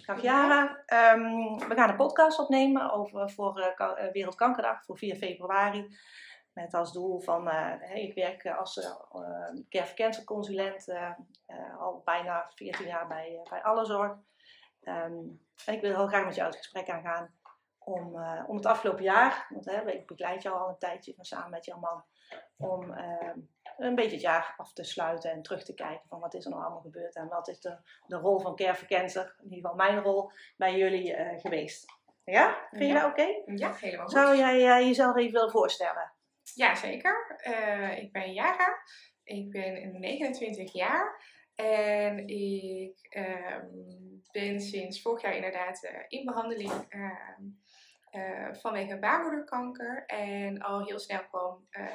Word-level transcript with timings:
Dag 0.00 0.22
Jara. 0.22 0.82
Ehm, 0.86 1.58
we 1.68 1.74
gaan 1.74 1.88
een 1.88 1.96
podcast 1.96 2.38
opnemen 2.38 2.92
over, 2.92 3.30
voor 3.30 3.74
uh, 3.78 4.12
Wereldkankerdag, 4.12 4.84
voor 4.84 4.98
4 4.98 5.16
februari. 5.16 5.96
Met 6.52 6.74
als 6.74 6.92
doel 6.92 7.20
van, 7.20 7.48
uh, 7.48 7.94
ik 7.94 8.14
werk 8.14 8.46
als 8.46 8.76
uh, 8.76 9.64
care 9.68 10.24
consulent 10.24 10.88
al 11.78 12.02
bijna 12.04 12.50
14 12.54 12.86
jaar 12.86 13.06
bij, 13.06 13.40
bij 13.50 13.62
Allezorg. 13.62 14.12
Um, 14.82 15.40
en 15.66 15.74
ik 15.74 15.80
wil 15.80 15.96
heel 15.96 16.06
graag 16.06 16.24
met 16.24 16.34
jou 16.34 16.48
het 16.48 16.56
gesprek 16.56 16.90
aangaan 16.90 17.34
om, 17.78 18.16
om 18.46 18.56
het 18.56 18.66
afgelopen 18.66 19.04
jaar, 19.04 19.46
want 19.48 19.66
ik 19.86 20.06
begeleid 20.06 20.42
jou 20.42 20.58
al 20.58 20.68
een 20.68 20.78
tijdje 20.78 21.14
samen 21.18 21.50
met 21.50 21.64
jouw 21.64 21.78
man, 21.78 22.04
om 22.56 22.92
ehm, 22.92 23.38
een 23.76 23.94
beetje 23.94 24.10
het 24.10 24.20
jaar 24.20 24.54
af 24.56 24.72
te 24.72 24.84
sluiten 24.84 25.30
en 25.30 25.42
terug 25.42 25.64
te 25.64 25.74
kijken 25.74 26.08
van 26.08 26.20
wat 26.20 26.34
is 26.34 26.44
er 26.44 26.50
nou 26.50 26.62
allemaal 26.62 26.80
gebeurd 26.80 27.16
en 27.16 27.28
wat 27.28 27.48
is 27.48 27.60
de, 27.60 27.78
de 28.06 28.16
rol 28.16 28.40
van 28.40 28.56
Care 28.56 28.74
for 28.74 28.86
Cancer, 28.86 29.34
in 29.38 29.44
ieder 29.44 29.58
geval 29.58 29.74
mijn 29.74 30.00
rol 30.00 30.30
bij 30.56 30.76
jullie 30.76 31.16
uh, 31.16 31.40
geweest. 31.40 31.84
Ja? 32.24 32.68
Vind 32.70 32.86
je 32.86 32.94
dat 32.94 33.10
oké? 33.10 33.42
Ja, 33.44 33.74
helemaal 33.74 34.06
goed. 34.06 34.14
Zou 34.14 34.36
jij 34.36 34.56
uh, 34.56 34.86
jezelf 34.86 35.16
even 35.16 35.32
willen 35.32 35.50
voorstellen? 35.50 36.12
Ja, 36.54 36.74
zeker. 36.74 37.40
Uh, 37.48 37.98
ik 37.98 38.12
ben 38.12 38.32
Jara. 38.32 38.82
Ik 39.24 39.50
ben 39.50 40.00
29 40.00 40.72
jaar. 40.72 41.22
En 41.54 42.28
ik 42.28 43.06
ehm, 43.08 43.66
ben 44.32 44.60
sinds 44.60 45.02
vorig 45.02 45.22
jaar 45.22 45.34
inderdaad 45.34 45.90
in 46.08 46.24
behandeling 46.24 46.72
ehm, 46.88 47.42
uh, 48.12 48.48
vanwege 48.52 48.98
baarmoederkanker. 48.98 50.06
En 50.06 50.60
al 50.60 50.84
heel 50.84 50.98
snel 50.98 51.24
kwam 51.28 51.66
uh, 51.70 51.86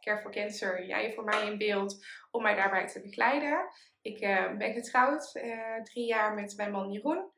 Care 0.00 0.20
for 0.20 0.30
Cancer, 0.30 0.86
jij 0.86 1.12
voor 1.12 1.24
mij 1.24 1.46
in 1.46 1.58
beeld, 1.58 2.06
om 2.30 2.42
mij 2.42 2.54
daarbij 2.54 2.86
te 2.86 3.00
begeleiden. 3.00 3.68
Ik 4.02 4.20
uh, 4.20 4.56
ben 4.56 4.72
getrouwd, 4.72 5.40
drie 5.82 6.06
jaar 6.06 6.34
met 6.34 6.56
mijn 6.56 6.70
man 6.70 6.92
Jeroen. 6.92 7.30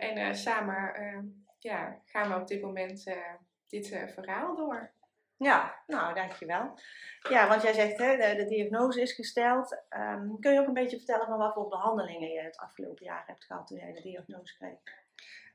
en 0.00 0.34
samen 0.34 0.92
ja, 1.58 2.00
gaan 2.04 2.28
we 2.28 2.40
op 2.40 2.48
dit 2.48 2.62
moment 2.62 3.04
dit 3.66 3.88
verhaal 3.88 4.56
door. 4.56 4.94
Ja, 5.38 5.82
nou 5.86 6.14
dankjewel. 6.14 6.78
Ja, 7.28 7.48
want 7.48 7.62
jij 7.62 7.72
zegt 7.72 7.98
hè, 7.98 8.36
de, 8.36 8.46
diagnose 8.46 9.00
is 9.00 9.12
gesteld. 9.12 9.82
Um, 9.90 10.40
kun 10.40 10.52
je 10.52 10.60
ook 10.60 10.66
een 10.66 10.72
beetje 10.72 10.96
vertellen 10.96 11.26
van 11.26 11.38
wat 11.38 11.52
voor 11.52 11.68
behandelingen 11.68 12.28
je 12.28 12.40
het 12.40 12.56
afgelopen 12.56 13.04
jaar 13.04 13.24
hebt 13.26 13.44
gehad 13.44 13.66
toen 13.66 13.78
jij 13.78 13.92
de 13.92 14.02
diagnose 14.02 14.56
kreeg? 14.56 14.78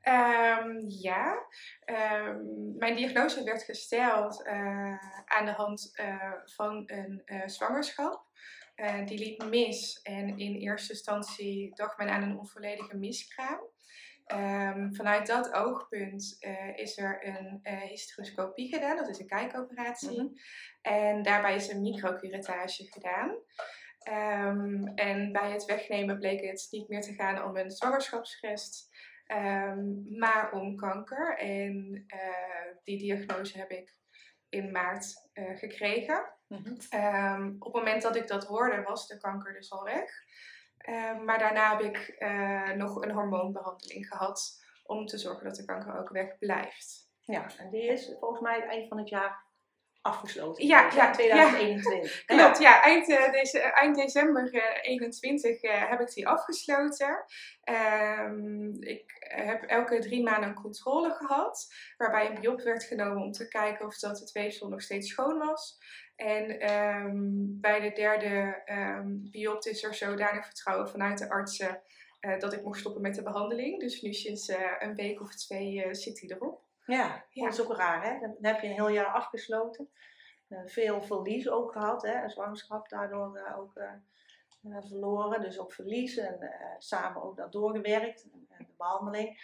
Um, 0.04 0.86
ja, 0.88 1.46
um, 1.86 2.76
mijn 2.78 2.96
diagnose 2.96 3.44
werd 3.44 3.64
gesteld 3.64 4.46
uh, 4.46 4.98
aan 5.26 5.46
de 5.46 5.52
hand 5.52 5.92
uh, 6.02 6.34
van 6.46 6.84
een 6.86 7.22
uh, 7.26 7.48
zwangerschap. 7.48 8.30
die 9.06 9.18
liep 9.18 9.50
mis 9.50 10.02
en 10.02 10.38
in 10.38 10.56
eerste 10.56 10.94
instantie 10.94 11.76
dacht 11.76 11.98
men 11.98 12.10
aan 12.10 12.24
een 12.24 12.38
onvolledige 12.38 12.98
miskraam. 12.98 13.60
Um, 14.28 14.96
vanuit 14.96 15.28
dat 15.28 15.54
oogpunt 15.54 16.38
is 16.76 16.98
er 16.98 17.28
een 17.28 17.60
hysteroscopie 17.64 18.74
gedaan, 18.74 18.96
dat 18.96 19.10
is 19.10 19.20
een 19.20 19.28
kijkoperatie. 19.28 20.22
Mm 20.22 20.28
-hmm. 20.28 20.38
En 20.82 21.24
daarbij 21.24 21.56
is 21.56 21.70
een 21.70 21.82
microcurettage 21.82 22.88
gedaan. 22.90 23.38
Um, 24.10 24.88
en 24.96 25.32
bij 25.32 25.52
het 25.52 25.66
wegnemen 25.66 26.20
bleek 26.20 26.42
het 26.42 26.68
niet 26.72 26.88
meer 26.88 27.02
te 27.02 27.14
gaan 27.14 27.44
om 27.44 27.58
een 27.58 27.72
zwangerschapsrest, 27.72 28.90
Um, 29.34 30.06
maar 30.18 30.52
om 30.52 30.76
kanker. 30.76 31.38
En 31.38 32.06
uh, 32.08 32.76
die 32.84 32.98
diagnose 32.98 33.58
heb 33.58 33.70
ik 33.70 33.96
in 34.50 34.72
maart 34.72 35.30
uh, 35.34 35.58
gekregen. 35.58 36.34
Mm 36.48 36.64
-hmm. 36.64 37.02
um, 37.36 37.56
op 37.60 37.74
het 37.74 37.84
moment 37.84 38.02
dat 38.02 38.16
ik 38.16 38.28
dat 38.28 38.46
hoorde, 38.46 38.82
was 38.82 39.08
de 39.08 39.18
kanker 39.18 39.54
dus 39.54 39.72
al 39.72 39.84
weg. 39.84 40.10
Um, 40.90 41.26
maar 41.26 41.40
daarna 41.40 41.78
heb 41.78 41.82
ik 41.82 42.16
uh, 42.20 42.72
nog 42.72 43.02
een 43.02 43.12
hormoonbehandeling 43.12 44.08
gehad 44.08 44.64
om 44.84 45.06
te 45.06 45.18
zorgen 45.18 45.44
dat 45.44 45.56
de 45.56 45.66
kanker 45.66 46.00
ook 46.00 46.10
weg 46.10 46.38
blijft. 46.38 47.10
Ja, 47.20 47.58
en 47.58 47.70
die 47.70 47.84
is 47.84 48.16
volgens 48.20 48.42
mij 48.42 48.56
het 48.56 48.70
eind 48.70 48.88
van 48.88 48.98
het 48.98 49.10
jaar 49.10 49.46
afgesloten. 50.02 50.68
Ja, 50.68 50.90
ja 50.96 51.12
2021. 51.12 52.26
Ja. 52.28 52.36
Klopt, 52.36 52.60
ja. 52.60 52.82
Eind, 52.82 53.10
uh, 53.10 53.32
deze, 53.32 53.60
eind 53.60 53.96
december 53.96 54.46
2021 54.46 55.64
uh, 55.64 55.72
uh, 55.72 55.90
heb 55.90 56.00
ik 56.00 56.14
die 56.14 56.28
afgesloten. 56.28 57.26
Um, 57.64 58.82
ik 58.82 59.16
heb 59.20 59.64
elke 59.64 60.00
drie 60.00 60.24
maanden 60.24 60.50
een 60.50 60.56
controle 60.56 61.12
gehad, 61.12 61.74
waarbij 61.98 62.30
een 62.30 62.42
biop 62.42 62.62
werd 62.62 62.84
genomen 62.84 63.24
om 63.24 63.32
te 63.32 63.48
kijken 63.48 63.86
of 63.86 64.00
dat 64.00 64.20
het 64.20 64.32
weefsel 64.32 64.70
nog 64.70 64.82
steeds 64.82 65.10
schoon 65.10 65.38
was. 65.38 65.78
En 66.16 66.72
um, 66.72 67.58
bij 67.62 67.80
de 67.80 67.92
derde 67.92 68.62
um, 68.66 69.30
is 69.60 69.84
er 69.84 69.94
zodanig 69.94 70.46
vertrouwen 70.46 70.90
vanuit 70.90 71.18
de 71.18 71.30
artsen 71.30 71.82
uh, 72.22 72.40
dat 72.40 72.54
ik 72.54 72.64
mocht 72.64 72.80
stoppen 72.80 73.02
met 73.02 73.16
de 73.16 73.24
behandeling. 73.24 73.80
Dus 73.80 74.02
nu 74.02 74.14
sinds 74.14 74.50
uh, 74.50 74.58
een 74.80 74.96
week 74.96 75.22
of 75.22 75.36
twee 75.36 75.86
uh, 75.86 75.94
zit 75.94 76.20
hij 76.20 76.30
erop. 76.30 76.61
Ja, 76.92 77.26
ja, 77.30 77.44
dat 77.44 77.54
is 77.54 77.62
ook 77.62 77.76
raar 77.76 78.04
hè. 78.04 78.20
Dan 78.20 78.36
heb 78.42 78.62
je 78.62 78.68
een 78.68 78.74
heel 78.74 78.90
jaar 78.90 79.14
afgesloten. 79.14 79.90
veel 80.66 81.02
verlies 81.02 81.50
ook 81.50 81.72
gehad, 81.72 82.02
hè. 82.02 82.24
Een 82.24 82.30
zwangerschap 82.30 82.90
daardoor 82.90 83.54
ook 83.58 83.74
verloren. 84.80 85.42
Dus 85.42 85.60
ook 85.60 85.74
verlies 85.74 86.18
en 86.18 86.52
samen 86.78 87.24
ook 87.24 87.38
dat 87.38 87.52
doorgewerkt. 87.52 88.28
En 88.50 88.66
de 88.66 88.74
behandeling. 88.78 89.40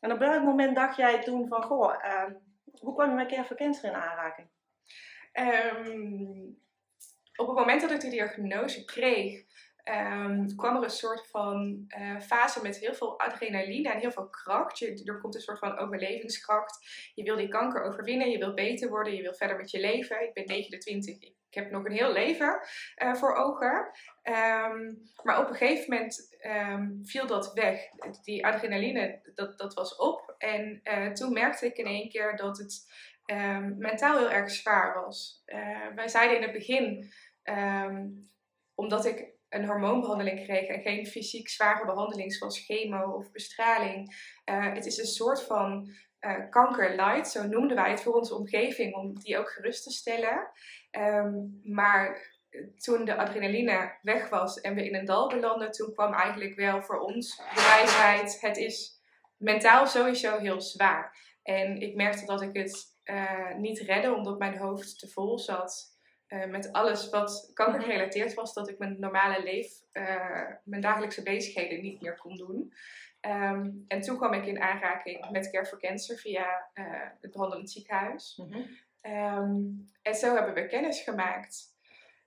En 0.00 0.12
op 0.12 0.18
welk 0.18 0.42
moment 0.42 0.76
dacht 0.76 0.96
jij 0.96 1.22
toen 1.22 1.48
van, 1.48 1.62
goh, 1.62 1.94
hoe 2.80 2.94
kwam 2.94 3.08
je 3.08 3.14
met 3.14 3.28
Care 3.28 3.44
for 3.44 3.56
Cancer 3.56 3.88
in 3.88 3.96
aanraking? 3.96 4.48
Um, 5.32 6.60
op 7.36 7.46
het 7.46 7.56
moment 7.56 7.80
dat 7.80 7.90
ik 7.90 8.00
de 8.00 8.10
diagnose 8.10 8.84
kreeg, 8.84 9.44
um, 9.84 10.56
kwam 10.56 10.76
er 10.76 10.82
een 10.82 10.90
soort 10.90 11.26
van 11.30 11.84
uh, 11.98 12.20
fase 12.20 12.62
met 12.62 12.76
heel 12.76 12.94
veel 12.94 13.18
adrenaline 13.18 13.90
en 13.90 13.98
heel 13.98 14.12
veel 14.12 14.28
kracht. 14.28 14.80
Er 14.80 15.20
komt 15.20 15.34
een 15.34 15.40
soort 15.40 15.58
van 15.58 15.78
overlevingskracht. 15.78 16.78
Je 17.14 17.22
wil 17.22 17.36
die 17.36 17.48
kanker 17.48 17.82
overwinnen, 17.82 18.30
je 18.30 18.38
wil 18.38 18.54
beter 18.54 18.88
worden, 18.88 19.14
je 19.14 19.22
wil 19.22 19.34
verder 19.34 19.56
met 19.56 19.70
je 19.70 19.80
leven. 19.80 20.22
Ik 20.22 20.32
ben 20.34 20.46
29, 20.46 21.18
ik 21.50 21.54
heb 21.54 21.70
nog 21.70 21.84
een 21.84 21.92
heel 21.92 22.12
leven 22.12 22.60
uh, 23.02 23.14
voor 23.14 23.34
ogen. 23.34 23.90
Um, 24.22 25.02
maar 25.22 25.40
op 25.40 25.48
een 25.48 25.54
gegeven 25.54 25.90
moment 25.90 26.36
um, 26.46 27.00
viel 27.04 27.26
dat 27.26 27.52
weg. 27.52 27.80
Die 28.22 28.46
adrenaline, 28.46 29.20
dat, 29.34 29.58
dat 29.58 29.74
was 29.74 29.96
op. 29.96 30.34
En 30.38 30.80
uh, 30.84 31.12
toen 31.12 31.32
merkte 31.32 31.66
ik 31.66 31.76
in 31.76 31.86
één 31.86 32.08
keer 32.08 32.36
dat 32.36 32.58
het 32.58 32.88
mentaal 33.76 34.18
heel 34.18 34.30
erg 34.30 34.50
zwaar 34.50 34.94
was. 35.04 35.42
Wij 35.94 36.08
zeiden 36.08 36.36
in 36.36 36.42
het 36.42 36.52
begin, 36.52 37.12
omdat 38.74 39.04
ik 39.04 39.39
een 39.50 39.66
hormoonbehandeling 39.66 40.44
kreeg 40.44 40.68
en 40.68 40.80
geen 40.80 41.06
fysiek 41.06 41.48
zware 41.48 41.84
behandeling 41.84 42.32
zoals 42.32 42.64
chemo 42.64 43.10
of 43.10 43.30
bestraling. 43.32 44.08
Uh, 44.44 44.72
het 44.74 44.86
is 44.86 44.98
een 44.98 45.06
soort 45.06 45.42
van 45.42 45.90
uh, 46.20 46.50
kanker 46.50 46.94
light, 46.94 47.30
zo 47.30 47.46
noemden 47.46 47.76
wij 47.76 47.90
het 47.90 48.02
voor 48.02 48.14
onze 48.14 48.34
omgeving, 48.34 48.94
om 48.94 49.18
die 49.18 49.38
ook 49.38 49.50
gerust 49.50 49.82
te 49.82 49.90
stellen. 49.90 50.50
Um, 50.90 51.60
maar 51.64 52.38
toen 52.76 53.04
de 53.04 53.16
adrenaline 53.16 53.98
weg 54.02 54.28
was 54.28 54.60
en 54.60 54.74
we 54.74 54.86
in 54.86 54.94
een 54.94 55.04
dal 55.04 55.28
belanden, 55.28 55.70
toen 55.70 55.92
kwam 55.94 56.12
eigenlijk 56.12 56.54
wel 56.54 56.82
voor 56.82 56.98
ons 56.98 57.36
de 57.36 57.42
wijsheid, 57.54 58.40
het 58.40 58.56
is 58.56 59.00
mentaal 59.36 59.86
sowieso 59.86 60.38
heel 60.38 60.60
zwaar. 60.60 61.16
En 61.42 61.80
ik 61.80 61.94
merkte 61.94 62.26
dat 62.26 62.42
ik 62.42 62.56
het 62.56 62.84
uh, 63.04 63.54
niet 63.56 63.78
redde, 63.78 64.14
omdat 64.14 64.38
mijn 64.38 64.58
hoofd 64.58 64.98
te 64.98 65.08
vol 65.08 65.38
zat 65.38 65.98
uh, 66.30 66.44
met 66.44 66.72
alles 66.72 67.10
wat 67.10 67.50
kanker 67.54 67.82
gerelateerd 67.82 68.34
was, 68.34 68.54
dat 68.54 68.68
ik 68.68 68.78
mijn 68.78 68.96
normale 69.00 69.42
leef, 69.42 69.72
uh, 69.92 70.46
mijn 70.64 70.82
dagelijkse 70.82 71.22
bezigheden 71.22 71.82
niet 71.82 72.00
meer 72.00 72.18
kon 72.18 72.36
doen. 72.36 72.72
Um, 73.20 73.84
en 73.88 74.00
toen 74.00 74.16
kwam 74.16 74.32
ik 74.32 74.46
in 74.46 74.60
aanraking 74.60 75.30
met 75.30 75.50
Care 75.50 75.66
for 75.66 75.78
Cancer 75.78 76.16
via 76.16 76.70
het 77.20 77.32
behandelend 77.32 77.70
ziekenhuis. 77.70 78.36
Mm 78.36 78.52
-hmm. 78.52 78.66
um, 79.12 79.90
en 80.02 80.14
zo 80.14 80.34
hebben 80.34 80.54
we 80.54 80.66
kennis 80.66 81.00
gemaakt. 81.00 81.78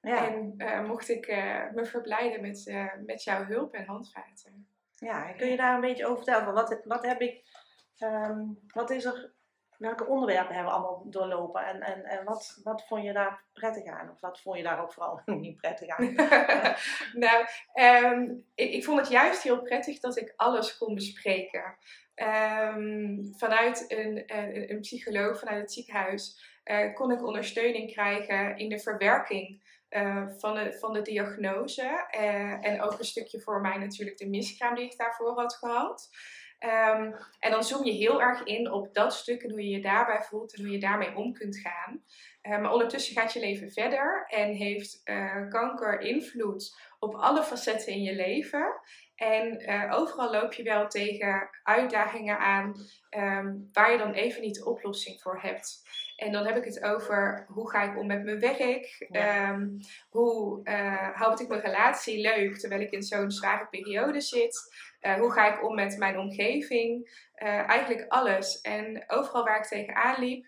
Ja. 0.02 0.28
En 0.28 0.86
mocht 0.86 1.09
ik 1.09 1.28
me 1.74 1.86
verblijden 1.86 2.42
met, 2.42 2.74
met 3.06 3.24
jouw 3.24 3.46
hulp 3.46 3.74
en 3.74 3.86
handvaten. 3.86 4.68
Ja, 4.96 5.31
kun 5.31 5.47
je 5.47 5.58
daar 5.58 5.75
een 5.75 5.81
beetje 5.81 6.06
over 6.06 6.24
vertellen? 6.24 6.53
Wat, 6.53 6.81
wat 6.84 7.06
heb 7.06 7.22
ik, 7.22 7.44
um, 8.00 8.60
wat 8.68 8.89
is 8.89 9.06
er 9.06 9.33
welke 9.83 10.06
onderwerpen 10.06 10.56
hebben 10.56 10.74
we 10.74 10.80
allemaal 10.80 11.03
doorlopen 11.09 11.65
en, 11.65 11.81
en, 11.81 12.03
en 12.03 12.25
wat, 12.25 12.59
wat 12.63 12.88
vond 12.88 13.03
je 13.03 13.13
daar 13.13 13.44
prettig 13.53 13.85
aan? 13.85 14.09
Of 14.09 14.19
wat 14.19 14.41
vond 14.41 14.57
je 14.57 14.63
daar 14.63 14.81
ook 14.81 14.94
vooral 14.94 15.21
niet 15.25 15.57
prettig 15.57 15.88
aan? 15.88 16.13
nou, 17.25 17.45
um, 18.06 18.45
ik, 18.56 18.83
vond 18.83 19.00
het 19.00 19.09
juist 19.09 19.44
heel 19.44 19.62
prettig 19.62 20.00
dat 20.00 20.18
ik 20.18 20.33
alles 20.35 20.77
kon 20.77 20.95
bespreken. 20.95 21.77
Um, 22.15 23.33
vanuit 23.38 23.85
een, 23.88 24.24
een, 24.71 24.80
psycholoog, 24.80 25.39
vanuit 25.39 25.62
het 25.62 25.74
ziekenhuis, 25.74 26.51
uh, 26.65 26.94
kon 26.94 27.12
ik 27.12 27.25
ondersteuning 27.25 27.91
krijgen 27.91 28.57
in 28.57 28.69
de 28.69 28.80
verwerking 28.80 29.62
uh, 29.89 30.27
van, 30.38 30.56
de, 30.56 30.77
van 30.80 30.94
de 30.94 31.01
diagnose. 31.01 32.07
Uh, 32.18 32.65
en 32.65 32.81
ook 32.81 33.00
een 33.00 33.06
stukje 33.06 33.41
voor 33.41 33.62
mij 33.62 33.77
natuurlijk 33.77 34.18
de 34.18 34.30
miskraam 34.30 34.75
die 34.75 34.85
ik 34.85 34.97
daarvoor 34.97 35.39
had 35.39 35.56
gehad. 35.56 36.09
Um, 36.65 37.15
en 37.39 37.51
dan 37.51 37.63
zoom 37.63 37.86
je 37.86 37.92
heel 37.92 38.21
erg 38.21 38.44
in 38.44 38.71
op 38.71 38.94
dat 38.94 39.13
stuk 39.13 39.44
en 39.44 39.50
hoe 39.50 39.63
je 39.63 39.69
je 39.69 39.81
daarbij 39.81 40.21
voelt 40.21 40.56
en 40.56 40.63
hoe 40.63 40.71
je 40.71 40.80
daarmee 40.80 41.15
om 41.15 41.33
kunt 41.33 41.57
gaan. 41.57 42.04
Uh, 42.44 42.62
maar 42.62 42.71
ondertussen 42.71 43.15
gaat 43.15 43.33
je 43.33 43.39
leven 43.39 43.71
verder 43.71 44.25
en 44.27 44.54
heeft 44.54 45.01
uh, 45.06 45.50
kanker 45.50 46.00
invloed 46.00 46.75
op 47.00 47.15
alle 47.15 47.44
facetten 47.44 47.94
in 47.94 48.01
je 48.01 48.15
leven. 48.15 48.74
En 49.15 49.57
eh, 49.57 49.92
overal 50.00 50.31
loop 50.31 50.54
je 50.54 50.63
wel 50.63 50.88
tegen 50.88 51.50
uitdagingen 51.63 52.38
aan 52.38 52.75
ehm, 53.10 53.56
waar 53.71 53.92
je 53.92 53.98
dan 53.98 54.13
even 54.13 54.42
niet 54.42 54.56
de 54.56 54.65
oplossing 54.65 55.21
voor 55.21 55.42
hebt. 55.42 55.81
En 56.15 56.31
dan 56.31 56.45
heb 56.45 56.56
ik 56.56 56.63
het 56.63 56.83
over 56.83 57.45
hoe 57.48 57.69
ga 57.69 57.83
ik 57.92 57.98
om 57.98 58.07
met 58.07 58.24
mijn 58.24 58.39
werk? 58.39 59.06
Ehm, 59.12 59.68
hoe 60.10 60.60
uh, 60.63 61.10
houd 61.13 61.39
ik 61.39 61.48
mijn 61.48 61.62
relatie 61.62 62.21
leuk 62.21 62.57
terwijl 62.57 62.81
ik 62.81 62.92
in 62.92 63.04
zo'n 63.04 63.31
zware 63.31 63.68
periode 63.68 64.21
zit? 64.21 64.74
Uh, 65.01 65.13
hoe 65.13 65.31
ga 65.31 65.54
ik 65.54 65.63
om 65.63 65.75
met 65.75 65.98
mijn 65.98 66.18
omgeving? 66.18 67.21
eigenlijk 67.44 68.06
alles. 68.07 68.62
En 68.62 69.04
overal 69.07 69.44
waar 69.44 69.57
ik 69.57 69.66
tegenaan 69.66 70.19
liep, 70.19 70.45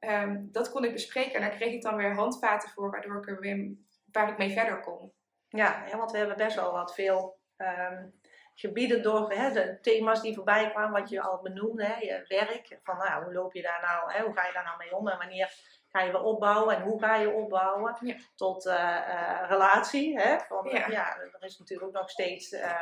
um, 0.00 0.48
dat 0.52 0.70
kon 0.70 0.84
ik 0.84 0.92
bespreken. 0.92 1.34
En 1.34 1.40
daar 1.40 1.56
kreeg 1.56 1.72
ik 1.72 1.82
dan 1.82 1.96
weer 1.96 2.14
handvaten 2.14 2.68
voor, 2.70 2.90
waardoor 2.90 3.16
ik 3.16 3.28
er 3.28 3.40
weer, 3.40 3.74
waar 4.12 4.30
ik 4.30 4.38
mee 4.38 4.50
verder 4.50 4.80
kon. 4.80 5.12
Ja 5.48 5.96
want 5.96 6.10
we 6.10 6.18
hebben 6.18 6.36
best 6.36 6.56
wel 6.56 6.72
wat 6.72 6.94
veel 6.94 7.38
um, 7.58 8.14
gebieden 8.54 9.02
door 9.02 9.32
hè, 9.32 9.52
de 9.52 9.80
thema's 9.80 10.20
die 10.20 10.34
voorbij 10.34 10.70
kwamen, 10.70 11.00
wat 11.00 11.08
je 11.08 11.20
al 11.20 11.40
benoemde, 11.42 11.84
hè, 11.84 11.98
je 11.98 12.24
werk. 12.28 12.78
Van 12.82 12.96
nou, 12.96 13.24
hoe 13.24 13.32
loop 13.32 13.54
je 13.54 13.62
daar 13.62 13.80
nou, 13.82 14.12
hè, 14.12 14.24
hoe 14.24 14.34
ga 14.34 14.46
je 14.46 14.52
daar 14.52 14.64
nou 14.64 14.76
mee 14.76 14.96
om 14.96 15.08
en 15.08 15.18
wanneer 15.18 15.54
ga 15.88 16.00
je 16.00 16.12
weer 16.12 16.22
opbouwen 16.22 16.76
en 16.76 16.82
hoe 16.82 17.00
ga 17.00 17.16
je 17.16 17.30
opbouwen. 17.30 17.96
Ja. 18.00 18.14
Tot 18.34 18.66
uh, 18.66 18.74
uh, 19.08 19.42
relatie. 19.48 20.20
Hè, 20.20 20.38
van, 20.38 20.68
ja. 20.70 20.86
ja. 20.88 21.16
er 21.16 21.44
is 21.44 21.58
natuurlijk 21.58 21.88
ook 21.88 21.94
nog 21.94 22.10
steeds 22.10 22.52
uh, 22.52 22.80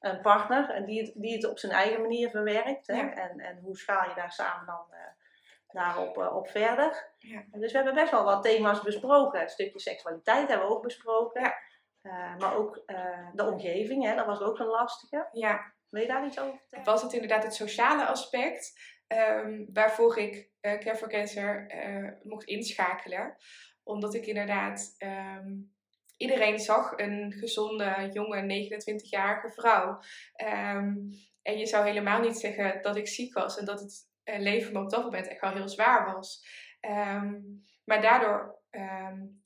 een 0.00 0.20
partner 0.20 0.70
en 0.70 0.84
die, 0.84 1.02
het, 1.02 1.12
die 1.14 1.34
het 1.34 1.48
op 1.48 1.58
zijn 1.58 1.72
eigen 1.72 2.00
manier 2.00 2.30
verwerkt. 2.30 2.86
Hè, 2.86 3.00
ja. 3.00 3.12
en, 3.12 3.40
en 3.40 3.58
hoe 3.62 3.76
schaal 3.76 4.08
je 4.08 4.14
daar 4.14 4.32
samen 4.32 4.66
dan 4.66 4.86
daarop 5.68 6.16
op 6.16 6.48
verder. 6.48 7.08
Dus 7.52 7.72
we 7.72 7.76
hebben 7.76 7.94
best 7.94 8.10
wel 8.10 8.24
wat 8.24 8.42
thema's 8.42 8.82
besproken. 8.82 9.40
Een 9.40 9.48
stukje 9.48 9.80
seksualiteit 9.80 10.48
hebben 10.48 10.66
we 10.66 10.74
ook 10.74 10.82
besproken. 10.82 11.54
Uh, 12.06 12.36
maar 12.36 12.54
ook 12.54 12.82
uh, 12.86 13.28
de 13.32 13.44
omgeving, 13.44 14.04
hè, 14.04 14.14
dat 14.14 14.26
was 14.26 14.40
ook 14.40 14.58
een 14.58 14.66
lastige. 14.66 15.28
Ja. 15.32 15.72
Wil 15.88 16.02
je 16.02 16.08
daar 16.08 16.26
iets 16.26 16.40
over 16.40 16.58
vertellen? 16.58 16.84
Was 16.84 17.02
het 17.02 17.12
inderdaad 17.12 17.42
het 17.42 17.54
sociale 17.54 18.06
aspect 18.06 18.72
um, 19.08 19.68
waarvoor 19.72 20.18
ik 20.18 20.34
uh, 20.34 20.78
Care 20.78 20.96
for 20.96 21.08
Cancer 21.08 21.66
mocht 22.22 22.44
inschakelen. 22.44 23.36
Omdat 23.82 24.14
ik 24.14 24.26
inderdaad 24.26 24.94
um, 24.98 25.72
iedereen 26.16 26.58
zag 26.58 26.92
een 26.96 27.32
gezonde, 27.32 28.08
jonge, 28.12 28.68
29-jarige 28.68 29.50
vrouw. 29.50 30.00
Um, 30.36 31.10
en 31.42 31.58
je 31.58 31.66
zou 31.66 31.86
helemaal 31.86 32.20
niet 32.20 32.38
zeggen 32.38 32.82
dat 32.82 32.96
ik 32.96 33.08
ziek 33.08 33.34
was 33.34 33.58
en 33.58 33.64
dat 33.64 33.80
het 33.80 34.08
leven 34.24 34.72
me 34.72 34.78
op 34.78 34.90
dat 34.90 35.04
moment 35.04 35.28
echt 35.28 35.40
wel 35.40 35.52
heel 35.52 35.68
zwaar 35.68 36.12
was. 36.14 36.46
maar 37.84 38.00
daardoor 38.00 38.62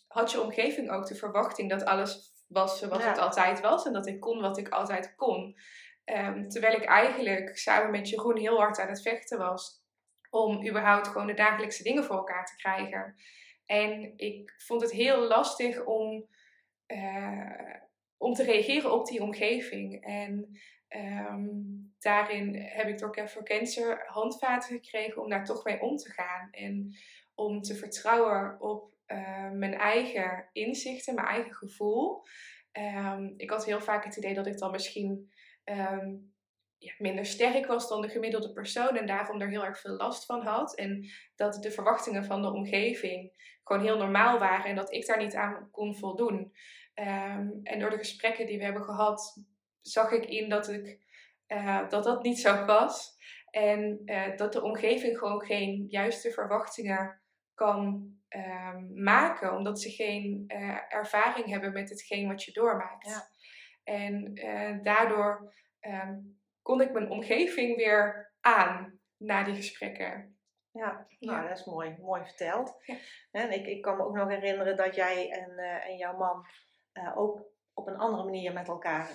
had 0.09 0.31
je 0.33 0.43
omgeving 0.43 0.91
ook 0.91 1.07
de 1.07 1.15
verwachting 1.15 1.71
dat 1.71 1.85
alles 1.85 2.28
was 2.49 2.79
zoals 2.79 3.03
ja. 3.03 3.09
het 3.09 3.19
altijd 3.19 3.61
was. 3.61 3.87
En 3.87 3.93
dat 3.93 4.07
ik 4.07 4.21
kon 4.21 4.41
wat 4.41 4.59
ik 4.59 4.69
altijd 4.69 5.15
kon. 5.17 5.57
Um, 6.05 6.49
terwijl 6.49 6.77
ik 6.77 6.85
eigenlijk 6.85 7.59
samen 7.59 7.91
met 7.91 8.09
Jeroen 8.09 8.37
heel 8.37 8.59
hard 8.59 8.79
aan 8.79 8.89
het 8.89 9.03
vechten 9.03 9.39
was. 9.39 9.83
Om 10.31 10.69
überhaupt 10.69 11.09
gewoon 11.09 11.27
de 11.27 11.35
dagelijkse 11.35 11.83
dingen 11.83 12.05
voor 12.05 12.17
elkaar 12.17 12.47
te 12.47 12.57
krijgen. 12.57 13.15
En 13.67 14.13
ik 14.17 14.55
vond 14.59 14.81
het 14.81 14.93
heel 14.93 15.21
lastig 15.21 15.85
om, 15.85 16.27
uh, 16.87 17.75
om 18.17 18.35
te 18.35 18.45
reageren 18.45 18.93
op 18.93 19.07
die 19.07 19.23
omgeving. 19.23 20.05
En 20.05 20.59
um, 20.89 21.95
daarin 21.99 22.55
heb 22.55 22.89
ik 22.89 22.99
door 22.99 23.13
Care 23.13 23.29
for 23.29 23.45
Cancer 23.45 24.05
handvaten 24.07 24.81
gekregen 24.81 25.23
om 25.23 25.29
daar 25.29 25.45
toch 25.45 25.65
mee 25.65 25.81
om 25.81 25.97
te 25.97 26.11
gaan. 26.11 26.49
En 26.51 26.95
om 27.35 27.63
te 27.63 27.75
vertrouwen 27.75 28.61
op 28.61 28.93
uh, 29.13 29.51
mijn 29.51 29.75
eigen 29.75 30.49
inzichten, 30.53 31.15
mijn 31.15 31.27
eigen 31.27 31.55
gevoel. 31.55 32.23
Um, 32.73 33.35
ik 33.37 33.51
had 33.51 33.65
heel 33.65 33.81
vaak 33.81 34.05
het 34.05 34.17
idee 34.17 34.35
dat 34.35 34.47
ik 34.47 34.59
dan 34.59 34.71
misschien 34.71 35.33
um, 35.65 36.35
ja, 36.79 36.93
minder 36.99 37.27
sterk 37.27 37.67
was 37.67 37.89
dan 37.89 38.01
de 38.01 38.09
gemiddelde 38.09 38.53
persoon 38.53 38.97
en 38.97 39.07
daarom 39.07 39.41
er 39.41 39.49
heel 39.49 39.65
erg 39.65 39.81
veel 39.81 39.97
last 39.97 40.25
van 40.25 40.43
had. 40.43 40.77
En 40.77 41.11
dat 41.37 41.63
de 41.63 41.71
verwachtingen 41.71 42.25
van 42.25 42.43
de 42.43 42.53
omgeving 42.53 43.33
gewoon 43.65 43.83
heel 43.83 43.99
normaal 43.99 44.39
waren 44.39 44.65
en 44.65 44.77
dat 44.77 44.93
ik 44.93 45.07
daar 45.07 45.23
niet 45.23 45.35
aan 45.35 45.69
kon 45.71 45.97
voldoen. 45.97 46.53
Um, 46.95 47.61
en 47.63 47.79
door 47.79 47.91
de 47.91 47.99
gesprekken 47.99 48.47
die 48.47 48.59
we 48.59 48.65
hebben 48.65 48.83
gehad, 48.83 49.43
zag 49.81 50.11
ik 50.13 50.25
in 50.25 50.49
dat 50.49 50.69
ik, 50.69 50.99
uh, 51.49 51.89
dat, 51.89 52.05
dat 52.05 52.23
niet 52.23 52.39
zo 52.39 52.65
was. 52.65 53.17
En 53.51 54.03
uh, 54.05 54.37
dat 54.37 54.53
de 54.53 54.63
omgeving 54.63 55.19
gewoon 55.19 55.45
geen 55.45 55.87
juiste 55.89 56.31
verwachtingen 56.31 57.21
kan 57.55 58.13
um, 58.37 59.03
maken, 59.03 59.57
omdat 59.57 59.81
ze 59.81 59.91
geen 59.91 60.45
uh, 60.47 60.79
ervaring 60.89 61.47
hebben 61.47 61.73
met 61.73 61.89
hetgeen 61.89 62.29
wat 62.29 62.45
je 62.45 62.53
doormaakt. 62.53 63.07
Ja. 63.07 63.29
En 63.85 64.39
uh, 64.39 64.83
daardoor 64.83 65.55
um, 65.81 66.41
kon 66.63 66.81
ik 66.81 66.93
mijn 66.93 67.11
omgeving 67.11 67.77
weer 67.77 68.33
aan 68.41 69.01
na 69.17 69.45
die 69.45 69.55
gesprekken. 69.55 70.39
Ja, 70.71 71.07
nou, 71.19 71.43
ja. 71.43 71.49
dat 71.49 71.59
is 71.59 71.65
mooi, 71.65 71.97
mooi 72.01 72.25
verteld. 72.25 72.83
Ja. 72.85 72.97
En 73.31 73.53
ik, 73.53 73.67
ik 73.67 73.83
kan 73.83 73.97
me 73.97 74.05
ook 74.05 74.17
nog 74.17 74.29
herinneren 74.29 74.77
dat 74.77 74.95
jij 74.95 75.31
en, 75.31 75.51
uh, 75.57 75.87
en 75.87 75.97
jouw 75.97 76.17
man 76.17 76.47
ook 77.15 77.47
op 77.75 77.87
een 77.87 77.97
andere 77.97 78.25
manier 78.25 78.53
met 78.53 78.69
elkaar 78.69 79.09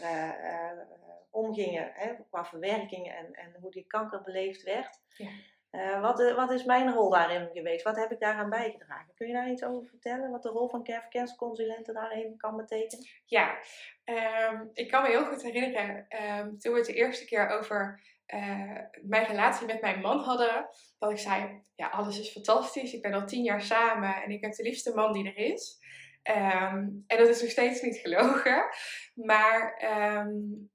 omgingen, 1.30 1.92
hè, 1.94 2.14
qua 2.30 2.46
verwerking 2.46 3.12
en, 3.12 3.34
en 3.34 3.56
hoe 3.60 3.72
die 3.72 3.88
kanker 3.88 4.22
beleefd 4.22 4.64
werd. 4.64 5.02
Ja. 5.08 5.30
Uh, 5.76 6.02
wat, 6.02 6.20
uh, 6.20 6.36
wat, 6.36 6.52
is 6.52 6.64
mijn 6.64 6.94
rol 6.94 7.10
daarin 7.10 7.50
geweest? 7.54 7.84
Wat 7.84 7.96
heb 7.96 8.12
ik 8.12 8.20
daaraan 8.20 8.50
bijgedragen? 8.50 9.14
Kun 9.16 9.28
je 9.28 9.34
daar 9.34 9.50
iets 9.50 9.64
over 9.64 9.88
vertellen? 9.88 10.32
Wat 10.32 10.44
de 10.44 10.50
rol 10.50 10.70
van 10.70 10.84
care 10.84 11.36
consulenten 11.38 11.94
daarin 11.94 12.38
kan 12.38 12.58
betekenen? 12.58 13.06
Ja, 13.26 13.58
um, 14.06 14.70
ik 14.74 14.92
kan 14.92 15.02
me 15.02 15.10
heel 15.10 15.26
goed 15.26 15.44
herinneren 15.44 16.08
um, 16.40 16.60
toen 16.60 16.72
we 16.72 16.78
het 16.78 16.88
de 16.88 16.94
eerste 16.94 17.26
keer 17.26 17.50
over 17.50 18.02
uh, 18.34 18.80
mijn 19.02 19.26
relatie 19.26 19.68
met 19.68 19.82
mijn 19.82 20.00
man 20.00 20.20
hadden. 20.20 20.68
Dat 21.00 21.12
ik 21.12 21.18
zei, 21.18 21.62
ja 21.76 21.88
alles 21.88 22.20
is 22.20 22.32
fantastisch. 22.32 22.94
Ik 22.94 23.02
ben 23.02 23.14
al 23.14 23.26
tien 23.26 23.44
jaar 23.44 23.62
samen 23.62 24.24
en 24.24 24.30
ik 24.30 24.42
heb 24.42 24.54
de 24.54 24.64
liefste 24.64 24.94
man 24.94 25.14
die 25.14 25.34
er 25.34 25.38
is. 25.38 25.82
Um, 26.24 27.04
en 27.08 27.18
dat 27.18 27.28
is 27.28 27.42
nog 27.42 27.50
steeds 27.50 27.82
niet 27.82 27.98
gelogen. 27.98 28.66
Maar 29.14 29.78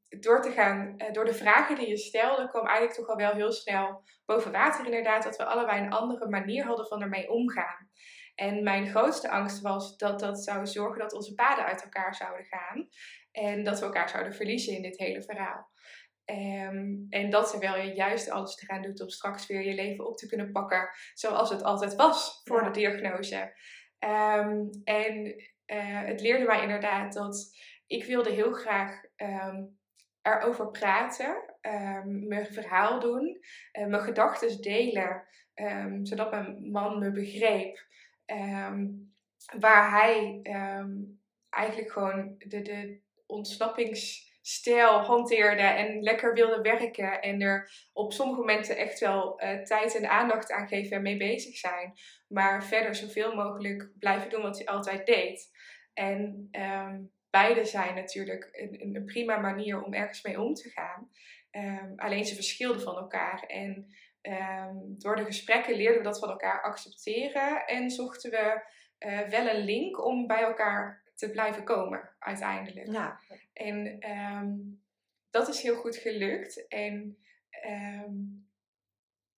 door 0.09 0.43
te 0.43 0.51
gaan, 0.51 0.95
uh, 0.97 1.13
door 1.13 1.25
de 1.25 1.35
vragen 1.35 1.77
die 1.77 1.89
je 1.89 1.97
stelde, 1.97 2.49
kwam 2.49 2.67
eigenlijk 2.67 2.97
toch 2.97 3.09
al 3.09 3.17
wel 3.17 3.33
heel 3.33 3.53
snel 3.53 4.03
boven 4.25 4.53
water 4.53 4.85
inderdaad 4.85 5.23
dat 5.23 5.37
we 5.37 5.45
allebei 5.45 5.81
een 5.81 5.93
andere 5.93 6.29
manier 6.29 6.65
hadden 6.65 6.87
van 6.87 7.03
ermee 7.03 7.31
omgaan. 7.31 7.89
En 8.35 8.63
mijn 8.63 8.89
grootste 8.89 9.31
angst 9.31 9.61
was 9.61 9.97
dat 9.97 10.21
dat 10.21 10.43
zou 10.45 10.67
zorgen 10.67 10.99
dat 10.99 11.13
onze 11.13 11.35
paden 11.35 11.65
uit 11.65 11.83
elkaar 11.83 12.15
zouden 12.15 12.45
gaan. 12.45 12.89
En 13.33 13.65
dat 13.65 13.79
we 13.79 13.85
elkaar 13.85 14.09
zouden 14.09 14.35
verliezen 14.35 14.75
in 14.75 14.83
dit 14.83 14.99
hele 14.99 15.23
verhaal. 15.23 15.71
Um, 16.25 17.07
en 17.11 17.31
dat 17.31 17.51
terwijl 17.51 17.87
je 17.87 17.95
juist 17.95 18.31
alles 18.31 18.63
eraan 18.63 18.83
doet 18.83 19.01
om 19.01 19.09
straks 19.09 19.47
weer 19.47 19.63
je 19.63 19.75
leven 19.75 20.07
op 20.07 20.17
te 20.17 20.27
kunnen 20.27 20.53
pakken 20.53 20.89
zoals 21.15 21.51
het 21.51 21.63
altijd 21.63 21.95
was 21.95 22.41
voor 22.45 22.65
de 22.65 22.71
diagnose. 22.71 23.55
Um, 23.99 24.71
en 24.85 25.27
uh, 25.67 26.05
het 26.05 26.21
leerde 26.21 26.45
mij 26.45 26.63
inderdaad 26.63 27.13
dat 27.13 27.57
ik 27.87 28.05
wilde 28.05 28.31
heel 28.31 28.53
graag 28.53 29.01
um, 29.17 29.78
erover 30.23 30.71
praten, 30.71 31.55
um, 31.61 32.27
mijn 32.29 32.47
verhaal 32.47 33.01
doen, 33.01 33.39
uh, 33.73 33.87
mijn 33.87 34.03
gedachten 34.03 34.61
delen, 34.61 35.27
um, 35.55 36.07
zodat 36.07 36.31
mijn 36.31 36.71
man 36.71 36.99
me 36.99 37.13
begreep. 37.13 37.87
Um, 38.27 39.13
waar 39.59 39.91
hij 39.91 40.41
eigenlijk 41.49 41.93
gewoon 41.93 42.35
de, 42.39 42.63
de 42.63 43.01
ontsnappingsstijl 43.27 44.99
hanteerde 44.99 45.63
en 45.63 46.03
lekker 46.03 46.35
wilde 46.35 46.61
werken 46.61 47.21
en 47.23 47.41
er 47.41 47.71
op 47.93 48.13
sommige 48.13 48.41
momenten 48.41 48.77
echt 48.77 48.99
wel 48.99 49.43
uh, 49.43 49.63
tijd 49.63 49.97
en 49.97 50.11
aandacht 50.11 50.53
aan 50.53 50.69
geven 50.69 50.97
en 50.97 51.03
mee 51.03 51.17
bezig 51.17 51.57
zijn. 51.57 51.93
Maar 52.29 52.65
verder 52.65 52.95
zoveel 52.95 53.35
mogelijk 53.35 53.91
blijven 53.99 54.31
doen 54.31 54.43
wat 54.43 54.57
hij 54.57 54.67
altijd 54.67 55.07
deed. 55.07 55.51
En 55.93 56.49
beide 57.31 57.65
zijn 57.65 57.95
natuurlijk 57.95 58.49
een, 58.53 58.97
een, 58.97 59.05
prima 59.05 59.39
manier 59.39 59.85
om 59.85 59.93
ergens 59.95 60.23
mee 60.23 60.41
om 60.41 60.55
te 60.55 60.69
gaan. 60.69 61.11
Um, 61.51 61.93
alleen 61.97 62.25
ze 62.25 62.35
verschilden 62.35 62.83
van 62.83 62.97
elkaar. 62.97 63.43
En 63.43 63.95
um, 64.23 64.95
door 64.99 65.17
de 65.17 65.25
gesprekken 65.25 65.77
leerden 65.77 65.99
we 65.99 66.05
dat 66.05 66.19
van 66.19 66.31
elkaar 66.31 66.63
accepteren 66.63 67.67
en 67.67 67.91
zochten 67.91 68.31
we 68.31 68.63
uh, 68.99 69.21
wel 69.21 69.49
een 69.49 69.65
link 69.65 70.05
om 70.05 70.27
bij 70.27 70.43
elkaar 70.43 71.03
te 71.15 71.31
blijven 71.31 71.65
komen 71.65 72.11
uiteindelijk. 72.19 72.87
Ja. 72.87 73.21
En 73.53 74.11
um, 74.11 74.83
dat 75.31 75.49
is 75.49 75.63
heel 75.63 75.77
goed 75.77 75.97
gelukt. 75.97 76.67
En 76.69 77.19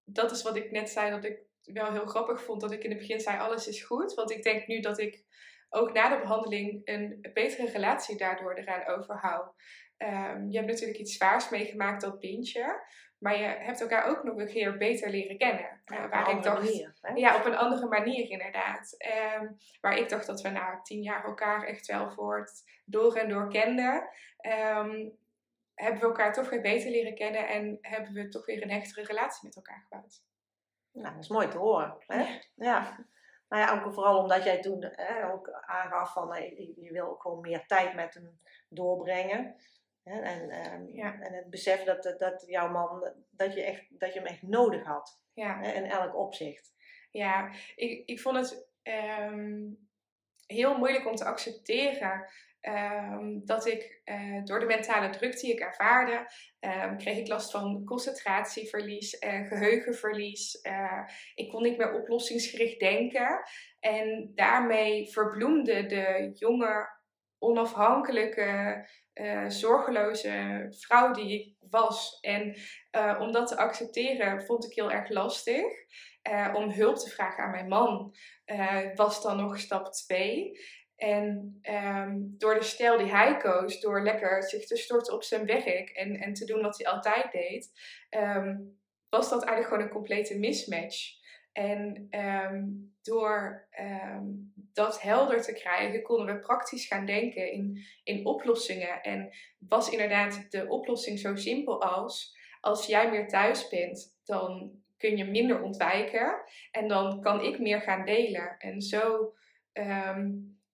dat 0.05 0.31
is 0.31 0.43
wat 0.43 0.57
ik 0.57 0.71
net 0.71 0.91
zei, 0.91 1.11
dat 1.11 1.25
ik 1.25 1.39
wel 1.65 1.93
heel 1.93 2.07
grappig 2.07 2.43
vond 2.43 2.61
dat 2.61 2.73
ik 2.73 2.85
in 2.85 2.91
het 2.91 2.99
begin 2.99 3.21
zei 3.21 3.39
alles 3.39 3.69
is 3.69 3.83
goed. 3.83 4.15
Want 4.15 4.31
ik 4.31 4.43
denk 4.43 4.67
nu 4.67 4.81
dat 4.81 4.99
ik 4.99 5.25
ook 5.71 5.93
na 5.93 6.09
de 6.09 6.21
behandeling 6.21 6.81
een 6.85 7.29
betere 7.33 7.71
relatie 7.71 8.17
daardoor 8.17 8.55
eraan 8.55 8.87
overhoud. 8.87 9.55
Um, 9.99 10.51
je 10.51 10.57
hebt 10.57 10.71
natuurlijk 10.71 10.99
iets 10.99 11.17
zwaars 11.17 11.49
meegemaakt, 11.49 12.01
dat 12.01 12.19
pintje. 12.19 12.83
Maar 13.19 13.39
je 13.39 13.45
hebt 13.45 13.81
elkaar 13.81 14.05
ook 14.05 14.23
nog 14.23 14.37
een 14.37 14.47
keer 14.47 14.77
beter 14.77 15.11
leren 15.11 15.39
kennen. 15.39 15.83
Ja, 15.85 16.05
uh, 16.05 16.11
waar 16.11 16.31
ik 16.31 16.43
dacht, 16.43 16.63
manier, 16.63 16.95
ja, 17.15 17.37
op 17.37 17.45
een 17.45 17.57
andere 17.57 17.87
manier 17.87 18.31
inderdaad. 18.31 18.97
Um, 19.39 19.57
waar 19.81 19.97
ik 19.97 20.09
dacht 20.09 20.27
dat 20.27 20.41
we 20.41 20.49
na 20.49 20.81
tien 20.83 21.03
jaar 21.03 21.25
elkaar 21.25 21.63
echt 21.63 21.87
wel 21.87 22.11
voor 22.11 22.39
het 22.39 22.81
door 22.85 23.15
en 23.15 23.29
door 23.29 23.49
kenden. 23.49 24.09
Um, 24.75 25.19
hebben 25.75 26.01
we 26.01 26.07
elkaar 26.07 26.33
toch 26.33 26.51
weer 26.51 26.61
beter 26.61 26.91
leren 26.91 27.15
kennen 27.15 27.49
en 27.49 27.79
hebben 27.81 28.13
we 28.13 28.29
toch 28.29 28.47
weer 28.47 28.63
een 28.63 28.71
hechtere 28.71 29.07
relatie 29.07 29.41
met 29.43 29.57
elkaar 29.57 29.81
gebouwd. 29.89 30.23
Nou, 30.93 31.15
dat 31.15 31.23
is 31.23 31.29
mooi 31.29 31.49
te 31.49 31.59
horen. 31.59 31.97
Hè? 32.07 32.39
Ja. 32.55 33.07
Nou 33.51 33.63
ja, 33.63 33.83
ook 33.85 33.93
vooral 33.93 34.19
omdat 34.19 34.45
jij 34.45 34.61
toen 34.61 34.85
hè, 34.93 35.33
ook 35.33 35.51
aangaf 35.51 36.13
van 36.13 36.43
je, 36.77 36.89
wil 36.93 37.09
ook 37.09 37.23
gewoon 37.23 37.41
meer 37.41 37.67
tijd 37.67 37.95
met 37.95 38.15
hem 38.15 38.39
doorbrengen. 38.69 39.57
Hè? 40.03 40.21
En, 40.21 40.51
ehm, 40.51 40.87
Ja. 40.87 41.21
en 41.21 41.33
het 41.33 41.51
besef 41.51 41.85
dat, 41.85 42.15
dat, 42.19 42.45
jouw 42.47 42.69
man, 42.69 43.13
dat 43.31 43.55
je, 43.55 43.63
echt, 43.63 43.87
dat 43.89 44.13
je 44.13 44.19
hem 44.19 44.29
echt 44.29 44.43
nodig 44.43 44.85
had. 44.85 45.23
Ja. 45.35 45.59
Hè? 45.61 45.73
In 45.73 45.85
elk 45.85 46.17
opzicht. 46.17 46.75
Ja, 47.11 47.51
ik, 47.77 48.03
ik 48.07 48.21
vond 48.21 48.37
het 48.37 48.69
ehm, 48.83 49.69
heel 50.47 50.79
moeilijk 50.79 51.07
om 51.07 51.15
te 51.15 51.25
accepteren 51.25 52.29
ehm, 52.61 53.39
dat 53.45 53.67
ik 53.67 54.01
eh, 54.05 54.45
door 54.45 54.61
de 54.61 54.67
mentale 54.67 55.11
druk 55.11 55.41
die 55.41 55.53
ik 55.53 55.61
ervaarde, 55.61 56.31
ehm, 56.61 56.97
kreeg 56.97 57.19
ik 57.19 57.29
last 57.29 57.51
van 57.51 57.85
concentratieverlies, 57.85 59.19
eh, 59.19 59.47
geheugenverlies. 59.47 60.61
eh, 60.61 61.03
ik 61.35 61.51
kon 61.51 61.63
niet 61.63 61.77
meer 61.77 61.95
oplossingsgericht 61.95 62.81
denken. 62.81 63.43
En 63.81 64.33
daarmee 64.35 65.11
verbloemde 65.11 65.87
de 65.87 66.31
jonge, 66.35 66.99
onafhankelijke, 67.39 68.85
zorgeloze 69.49 70.67
vrouw 70.71 71.13
die 71.13 71.41
ik 71.41 71.55
was. 71.71 72.19
En 72.21 72.57
om 73.19 73.33
dat 73.33 73.49
te 73.49 73.57
accepteren 73.57 74.45
vond 74.45 74.65
ik 74.65 74.75
heel 74.75 74.91
erg 74.91 75.09
lastig. 75.09 75.65
Om 76.55 76.71
hulp 76.71 76.97
te 76.97 77.11
vragen 77.11 77.45
aan 77.45 77.51
mijn 77.51 77.69
man 77.69 78.15
was 78.95 79.23
dan 79.23 79.37
nog 79.37 79.59
stap 79.59 79.93
2. 79.93 80.53
En 81.01 81.59
ehm, 81.63 82.19
door 82.21 82.55
de 82.55 82.63
stijl 82.63 82.99
die 82.99 83.11
hij 83.11 83.37
koos, 83.37 83.81
door 83.81 84.03
lekker 84.03 84.43
zich 84.43 84.67
te 84.67 84.77
storten 84.77 85.15
op 85.15 85.23
zijn 85.23 85.47
werk 85.47 85.91
en, 85.91 86.17
en 86.17 86.33
te 86.33 86.45
doen 86.45 86.63
wat 86.63 86.79
hij 86.79 86.93
altijd 86.93 87.33
deed, 87.33 87.73
ehm, 88.09 88.57
was 89.09 89.31
dat 89.31 89.45
eigenlijk 89.45 89.69
gewoon 89.69 89.83
een 89.83 89.95
complete 89.95 90.39
mismatch. 90.39 91.19
En 91.53 92.07
ehm, 92.11 92.65
door 93.03 93.69
dat 94.73 95.03
helder 95.03 95.43
te 95.43 95.53
krijgen, 95.53 96.03
konden 96.03 96.35
we 96.35 96.41
praktisch 96.41 96.87
gaan 96.87 97.07
denken 97.07 97.53
in, 97.53 97.85
in 98.05 98.27
oplossingen. 98.27 99.03
En 99.03 99.31
was 99.59 99.91
inderdaad 99.91 100.51
de 100.51 100.69
oplossing 100.69 101.19
zo 101.19 101.37
simpel 101.37 101.83
als: 101.83 102.37
als 102.61 102.87
jij 102.87 103.11
meer 103.11 103.29
thuis 103.29 103.69
bent, 103.69 104.19
dan 104.25 104.73
kun 104.99 105.17
je 105.17 105.25
minder 105.25 105.63
ontwijken. 105.63 106.43
En 106.71 106.89
dan 106.89 107.21
kan 107.21 107.45
ik 107.45 107.59
meer 107.59 107.81
gaan 107.81 108.05
delen. 108.05 108.57
En 108.59 108.81
zo 108.81 109.33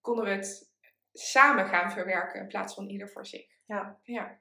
konden 0.06 0.24
we 0.24 0.30
het 0.30 0.72
samen 1.12 1.66
gaan 1.66 1.90
verwerken 1.90 2.40
in 2.40 2.46
plaats 2.46 2.74
van 2.74 2.88
ieder 2.88 3.08
voor 3.08 3.26
zich. 3.26 3.46
Ja. 3.64 4.00
Ja. 4.02 4.40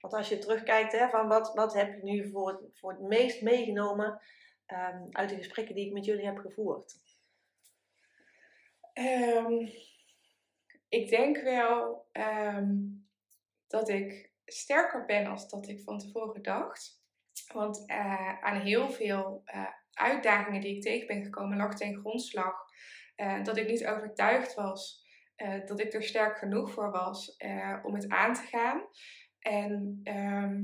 Want 0.00 0.14
als 0.14 0.28
je 0.28 0.38
terugkijkt, 0.38 0.92
hè, 0.92 1.08
van 1.08 1.28
wat, 1.28 1.54
wat 1.54 1.74
heb 1.74 1.94
je 1.94 2.02
nu 2.02 2.30
voor 2.30 2.48
het, 2.48 2.78
voor 2.78 2.92
het 2.92 3.00
meest 3.00 3.42
meegenomen 3.42 4.20
ehm, 4.66 5.02
uit 5.10 5.28
de 5.28 5.36
gesprekken 5.36 5.74
die 5.74 5.86
ik 5.86 5.92
met 5.92 6.04
jullie 6.04 6.24
heb 6.24 6.38
gevoerd? 6.38 6.94
Ehm, 8.92 9.68
ik 10.88 11.08
denk 11.08 11.42
wel 11.42 12.08
ehm, 12.12 12.74
dat 13.66 13.88
ik 13.88 14.32
sterker 14.44 15.04
ben 15.04 15.26
als 15.26 15.48
dat 15.48 15.68
ik 15.68 15.80
van 15.80 15.98
tevoren 15.98 16.42
dacht. 16.42 17.02
Want 17.52 17.88
eh, 17.88 18.42
aan 18.42 18.60
heel 18.60 18.90
veel 18.90 19.42
eh, 19.44 19.66
uitdagingen 19.92 20.60
die 20.60 20.76
ik 20.76 20.82
tegen 20.82 21.06
ben 21.06 21.24
gekomen 21.24 21.56
lag 21.56 21.74
ten 21.74 21.96
grondslag 21.96 22.68
eh, 23.20 23.44
dat 23.44 23.56
ik 23.56 23.68
niet 23.68 23.86
overtuigd 23.86 24.54
was 24.54 25.04
eh, 25.36 25.66
dat 25.66 25.80
ik 25.80 25.92
er 25.92 26.02
sterk 26.02 26.38
genoeg 26.38 26.72
voor 26.72 26.90
was 26.90 27.36
eh, 27.36 27.78
om 27.82 27.94
het 27.94 28.08
aan 28.08 28.34
te 28.34 28.42
gaan. 28.42 28.82
En 29.38 30.00
ehm, 30.02 30.62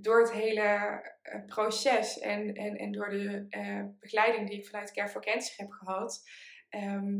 door 0.00 0.20
het 0.20 0.32
hele 0.32 1.00
proces 1.46 2.18
en, 2.18 2.54
en, 2.54 2.76
en 2.76 2.92
door 2.92 3.10
de 3.10 3.46
begeleiding 4.00 4.48
die 4.48 4.58
ik 4.58 4.66
vanuit 4.66 4.92
Care 4.92 5.08
for 5.08 5.22
Cancer 5.22 5.54
heb 5.56 5.70
gehad, 5.70 6.22
ehm, 6.68 7.14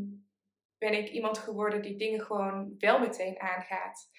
ben 0.79 0.93
ik 0.93 1.09
iemand 1.09 1.39
geworden 1.39 1.83
die 1.83 1.97
dingen 1.97 2.21
gewoon 2.21 2.75
wel 2.79 2.99
meteen 2.99 3.41
aangaat. 3.41 4.11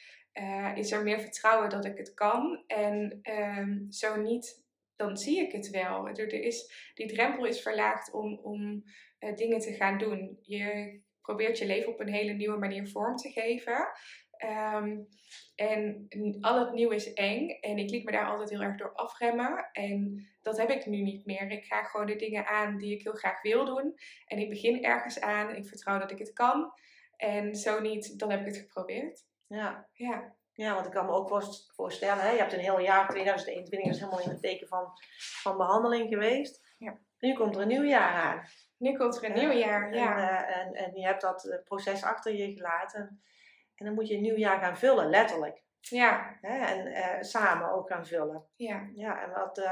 Is 0.76 0.92
er 0.92 1.04
meer 1.04 1.20
vertrouwen 1.20 1.70
dat 1.70 1.86
ik 1.86 1.98
het 1.98 2.14
kan 2.14 2.64
en 2.68 3.20
ehm, 3.22 3.90
zo 3.90 4.22
niet, 4.22 4.64
dan 4.96 5.18
zie 5.18 5.40
ik 5.40 5.52
het 5.52 5.70
wel. 5.70 6.08
Er 6.08 6.34
is, 6.34 6.92
die 6.94 7.08
drempel 7.08 7.46
is 7.46 7.62
verlaagd 7.62 8.12
om, 8.12 8.40
om 8.44 8.84
eh, 9.20 9.36
dingen 9.36 9.60
te 9.60 9.74
gaan 9.74 9.98
doen. 9.98 10.38
Je 10.42 11.00
probeert 11.22 11.58
je 11.58 11.66
leven 11.66 11.92
op 11.92 12.00
een 12.00 12.14
hele 12.14 12.34
nieuwe 12.34 12.58
manier 12.58 12.88
vorm 12.90 13.16
te 13.16 13.30
geven. 13.32 13.88
Ehm, 14.38 14.98
en 15.56 16.08
al 16.42 16.60
het 16.60 16.74
nieuw 16.74 16.90
is 16.90 17.14
eng 17.14 17.50
en 17.50 17.78
ik 17.78 17.90
liet 17.90 18.04
me 18.04 18.12
daar 18.12 18.26
altijd 18.28 18.50
heel 18.50 18.62
erg 18.62 18.78
door 18.78 18.94
afremmen. 18.94 19.70
En 19.72 20.28
dat 20.42 20.58
heb 20.58 20.70
ik 20.70 20.86
nu 20.86 21.02
niet 21.02 21.26
meer. 21.26 21.52
Ik 21.52 21.66
ga 21.66 21.84
gewoon 21.84 22.06
de 22.06 22.16
dingen 22.16 22.48
aan 22.48 22.78
die 22.78 22.96
ik 22.96 23.04
heel 23.04 23.14
graag 23.14 23.42
wil 23.42 23.66
doen. 23.66 23.94
En 24.26 24.38
ik 24.38 24.50
begin 24.50 24.84
ergens 24.84 25.20
aan. 25.20 25.56
Ik 25.56 25.68
vertrouw 25.68 26.00
dat 26.00 26.12
ik 26.12 26.18
het 26.18 26.34
kan. 26.34 26.72
En 27.16 27.56
zo 27.56 27.80
niet, 27.82 28.20
dan 28.20 28.32
heb 28.32 28.40
ik 28.40 28.46
het 28.46 28.58
geprobeerd. 28.58 29.26
Ja. 29.48 29.88
Ja, 29.94 30.36
Ja, 30.54 30.74
want 30.74 30.86
ik 30.86 30.92
kan 30.92 31.06
me 31.06 31.12
ook 31.12 31.28
voorst- 31.28 31.72
voorstellen, 31.76 32.24
hè, 32.24 32.32
je 32.32 32.38
hebt 32.38 32.54
een 32.54 32.60
heel 32.60 32.80
jaar, 32.80 33.10
2021 33.10 33.90
is 33.90 34.00
helemaal 34.00 34.22
in 34.22 34.30
het 34.30 34.42
teken 34.42 34.68
van, 34.68 34.92
van 35.42 35.58
behandeling 35.58 36.10
geweest. 36.10 36.76
Ja. 36.78 37.00
Nu 37.20 37.34
komt 37.34 37.56
er 37.56 37.62
een 37.62 37.68
nieuw 37.68 37.84
jaar 37.84 38.14
aan. 38.14 38.44
Nu 38.78 38.98
komt 38.98 39.18
er 39.18 39.24
een 39.24 39.32
hè? 39.32 39.40
nieuw 39.40 39.52
jaar. 39.52 39.88
En, 39.92 39.98
Ja, 39.98 40.46
eh, 40.48 40.58
en, 40.58 40.74
en 40.74 40.96
je 40.96 41.06
hebt 41.06 41.22
dat 41.22 41.46
eh, 41.46 41.58
proces 41.64 42.04
achter 42.04 42.34
je 42.36 42.54
gelaten. 42.54 43.22
En 43.76 43.86
dan 43.86 43.94
moet 43.94 44.08
je 44.08 44.16
een 44.16 44.22
nieuw 44.22 44.36
jaar 44.36 44.60
gaan 44.60 44.78
vullen, 44.78 45.10
letterlijk. 45.10 45.64
ja, 45.80 46.38
Hè? 46.42 46.66
En 46.66 46.86
eh, 46.88 47.22
samen 47.22 47.72
ook 47.72 47.88
gaan 47.88 48.06
vullen. 48.06 48.46
ja. 48.56 48.90
Ja, 48.94 49.22
en, 49.24 49.32
wat, 49.32 49.58
eh, 49.58 49.72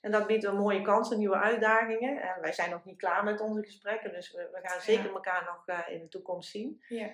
en 0.00 0.10
dat 0.10 0.26
biedt 0.26 0.44
een 0.44 0.56
mooie 0.56 0.82
kansen, 0.82 1.18
nieuwe 1.18 1.36
uitdagingen. 1.36 2.22
En 2.22 2.40
wij 2.40 2.52
zijn 2.52 2.70
nog 2.70 2.84
niet 2.84 2.98
klaar 2.98 3.24
met 3.24 3.40
onze 3.40 3.62
gesprekken, 3.62 4.12
dus 4.12 4.32
we, 4.32 4.48
we 4.52 4.68
gaan 4.68 4.80
zeker 4.80 5.04
Ja. 5.04 5.10
elkaar 5.12 5.44
nog 5.44 5.66
eh, 5.66 5.94
in 5.94 6.00
de 6.00 6.08
toekomst 6.08 6.50
zien. 6.50 6.82
ja. 6.88 7.08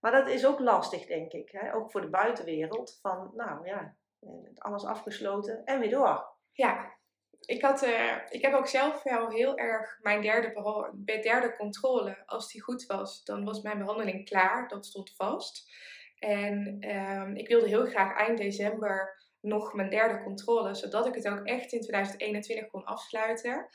Maar 0.00 0.12
dat 0.12 0.28
is 0.28 0.46
ook 0.46 0.58
lastig, 0.60 1.06
denk 1.06 1.32
ik. 1.32 1.50
Hè? 1.50 1.74
Ook 1.74 1.90
voor 1.90 2.00
de 2.00 2.08
buitenwereld. 2.10 2.98
Van, 3.02 3.30
nou 3.34 3.66
ja, 3.66 3.94
eh, 4.20 4.28
alles 4.58 4.84
afgesloten 4.84 5.64
en 5.64 5.80
weer 5.80 5.90
door. 5.90 6.26
Ja, 6.52 6.92
ik, 7.46 7.62
had, 7.62 7.82
eh, 7.82 8.16
ik 8.28 8.42
heb 8.42 8.54
ook 8.54 8.66
zelf 8.66 9.02
wel 9.02 9.30
heel 9.30 9.56
erg 9.56 9.98
mijn 10.02 10.22
derde, 10.22 10.90
bij 10.94 11.22
derde 11.22 11.56
controle. 11.56 12.22
Als 12.26 12.52
die 12.52 12.62
goed 12.62 12.86
was, 12.86 13.24
dan 13.24 13.44
was 13.44 13.62
mijn 13.62 13.78
behandeling 13.78 14.24
klaar. 14.24 14.68
Dat 14.68 14.86
stond 14.86 15.12
vast. 15.16 15.70
En 16.18 16.76
ehm, 16.80 17.34
ik 17.34 17.48
wilde 17.48 17.68
heel 17.68 17.86
graag 17.86 18.16
eind 18.16 18.38
december 18.38 19.20
nog 19.40 19.72
mijn 19.72 19.90
derde 19.90 20.22
controle, 20.22 20.74
zodat 20.74 21.06
ik 21.06 21.14
het 21.14 21.28
ook 21.28 21.46
echt 21.46 21.72
in 21.72 21.80
2021 21.80 22.70
kon 22.70 22.84
afsluiten. 22.84 23.68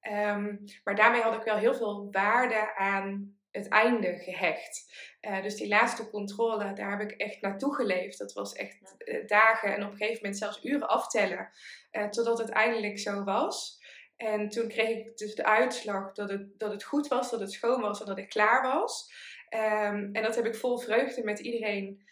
Ehm, 0.00 0.56
maar 0.84 0.94
daarmee 0.94 1.20
had 1.20 1.34
ik 1.34 1.42
wel 1.42 1.56
heel 1.56 1.74
veel 1.74 2.08
waarde 2.10 2.74
aan 2.74 3.37
het 3.58 3.68
einde 3.68 4.16
gehecht. 4.16 4.92
Eh, 5.20 5.42
dus 5.42 5.54
die 5.54 5.68
laatste 5.68 6.10
controle, 6.10 6.72
daar 6.72 6.98
heb 6.98 7.10
ik 7.10 7.20
echt 7.20 7.40
naartoe 7.40 7.74
geleefd. 7.74 8.18
Dat 8.18 8.32
was 8.32 8.52
echt 8.52 8.94
eh, 8.98 9.26
dagen 9.26 9.74
en 9.74 9.84
op 9.84 9.90
een 9.90 9.96
gegeven 9.96 10.22
moment 10.22 10.38
zelfs 10.38 10.64
uren 10.64 10.88
aftellen. 10.88 11.50
eh, 11.90 12.08
totdat 12.08 12.38
het 12.38 12.48
eindelijk 12.48 12.98
zo 12.98 13.24
was. 13.24 13.86
En 14.16 14.48
toen 14.48 14.68
kreeg 14.68 14.88
ik 14.88 15.16
dus 15.16 15.34
de 15.34 15.44
uitslag 15.44 16.12
dat 16.12 16.30
het, 16.30 16.58
dat 16.58 16.72
het 16.72 16.84
goed 16.84 17.08
was, 17.08 17.30
dat 17.30 17.40
het 17.40 17.52
schoon 17.52 17.80
was 17.80 18.00
en 18.00 18.06
dat 18.06 18.18
ik 18.18 18.28
klaar 18.28 18.62
was. 18.62 19.12
Ehm, 19.48 20.08
en 20.12 20.22
dat 20.22 20.36
heb 20.36 20.46
ik 20.46 20.54
vol 20.54 20.78
vreugde 20.78 21.24
met 21.24 21.38
iedereen 21.38 22.06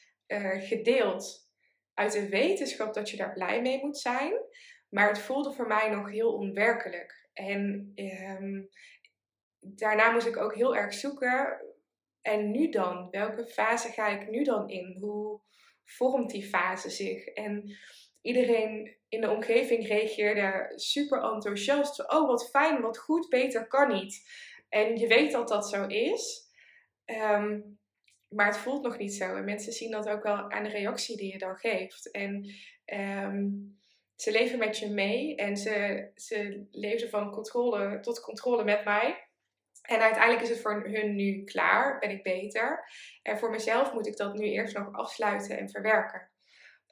gedeeld. 0.59 1.51
Uit 1.95 2.13
de 2.13 2.29
wetenschap 2.29 2.95
dat 2.95 3.11
je 3.11 3.17
daar 3.17 3.33
blij 3.33 3.63
mee 3.63 3.79
moet 3.81 3.99
zijn. 3.99 4.33
Maar 4.89 5.09
het 5.09 5.19
voelde 5.19 5.53
voor 5.53 5.67
mij 5.67 5.89
nog 5.89 6.11
heel 6.11 6.33
onwerkelijk. 6.33 7.29
En 7.33 7.93
ehm, 7.95 8.63
daarna 9.75 10.11
moest 10.11 10.27
ik 10.27 10.37
ook 10.37 10.55
heel 10.55 10.77
erg 10.77 10.95
zoeken. 10.95 11.61
En 12.23 12.51
nu 12.51 12.69
dan? 12.69 13.09
Welke 13.11 13.47
fase 13.47 13.89
ga 13.89 14.09
ik 14.09 14.31
nu 14.31 14.45
dan 14.45 14.69
in? 14.69 14.97
Hoe 15.01 15.41
vormt 15.85 16.31
die 16.31 16.45
fase 16.45 16.91
zich? 16.91 17.25
En 17.25 17.77
iedereen 18.23 18.97
in 19.09 19.21
de 19.21 19.31
omgeving 19.31 19.87
reageerde 19.87 20.73
super 20.75 21.23
enthousiast. 21.23 22.13
Oh, 22.13 22.27
wat 22.27 22.51
fijn, 22.51 22.81
wat 22.81 22.99
goed, 22.99 23.29
beter 23.29 23.67
kan 23.67 23.93
niet. 23.93 24.23
En 24.69 24.97
je 24.97 25.07
weet 25.07 25.33
dat 25.33 25.49
dat 25.49 25.69
zo 25.69 25.87
is. 25.87 26.51
Ehm, 27.05 27.61
maar 28.29 28.47
het 28.47 28.59
voelt 28.59 28.83
nog 28.83 28.99
niet 28.99 29.15
zo. 29.15 29.37
En 29.37 29.45
mensen 29.45 29.73
zien 29.73 29.91
dat 29.91 30.09
ook 30.09 30.23
wel 30.23 30.51
aan 30.51 30.63
de 30.63 30.71
reactie 30.71 31.17
die 31.17 31.33
je 31.33 31.39
dan 31.39 31.57
geeft. 31.57 32.11
En 32.11 32.55
ehm, 32.85 33.49
ze 34.17 34.31
leven 34.31 34.59
met 34.59 34.79
je 34.79 34.91
mee 34.91 35.37
en 35.37 35.57
ze, 35.57 36.07
ze 36.15 36.67
leven 36.71 37.09
van 37.09 37.31
controle 37.31 38.01
tot 38.01 38.21
controle 38.21 38.65
met 38.65 38.85
mij. 38.85 39.26
En 39.87 40.01
uiteindelijk 40.01 40.43
is 40.43 40.49
het 40.49 40.61
voor 40.61 40.89
hun 40.89 41.15
nu 41.15 41.45
klaar, 41.45 41.99
ben 41.99 42.11
ik 42.11 42.23
beter. 42.23 42.89
En 43.23 43.39
voor 43.39 43.51
mezelf 43.51 43.93
moet 43.93 44.07
ik 44.07 44.17
dat 44.17 44.35
nu 44.35 44.45
eerst 44.45 44.77
nog 44.77 44.93
afsluiten 44.93 45.59
en 45.59 45.71
verwerken. 45.71 46.31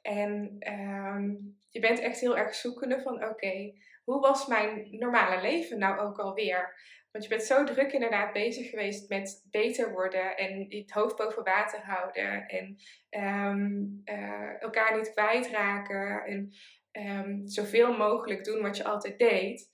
En 0.01 0.55
ehm, 0.59 1.29
je 1.69 1.79
bent 1.79 1.99
echt 1.99 2.19
heel 2.19 2.37
erg 2.37 2.55
zoekende 2.55 3.01
van 3.01 3.23
oké, 3.25 3.73
hoe 4.03 4.19
was 4.19 4.47
mijn 4.47 4.87
normale 4.89 5.41
leven 5.41 5.79
nou 5.79 5.99
ook 5.99 6.19
alweer? 6.19 6.75
Want 7.11 7.23
je 7.23 7.29
bent 7.29 7.43
zo 7.43 7.63
druk 7.63 7.91
inderdaad 7.91 8.33
bezig 8.33 8.69
geweest 8.69 9.09
met 9.09 9.47
beter 9.51 9.91
worden 9.91 10.37
en 10.37 10.65
het 10.69 10.91
hoofd 10.91 11.15
boven 11.15 11.43
water 11.43 11.79
houden 11.79 12.47
en 12.47 12.77
ehm, 13.09 13.83
eh, 14.03 14.61
elkaar 14.61 14.97
niet 14.97 15.11
kwijtraken 15.11 16.23
en 16.25 16.51
um, 16.91 17.47
zoveel 17.47 17.97
mogelijk 17.97 18.43
doen 18.43 18.61
wat 18.61 18.77
je 18.77 18.83
altijd 18.83 19.19
deed. 19.19 19.69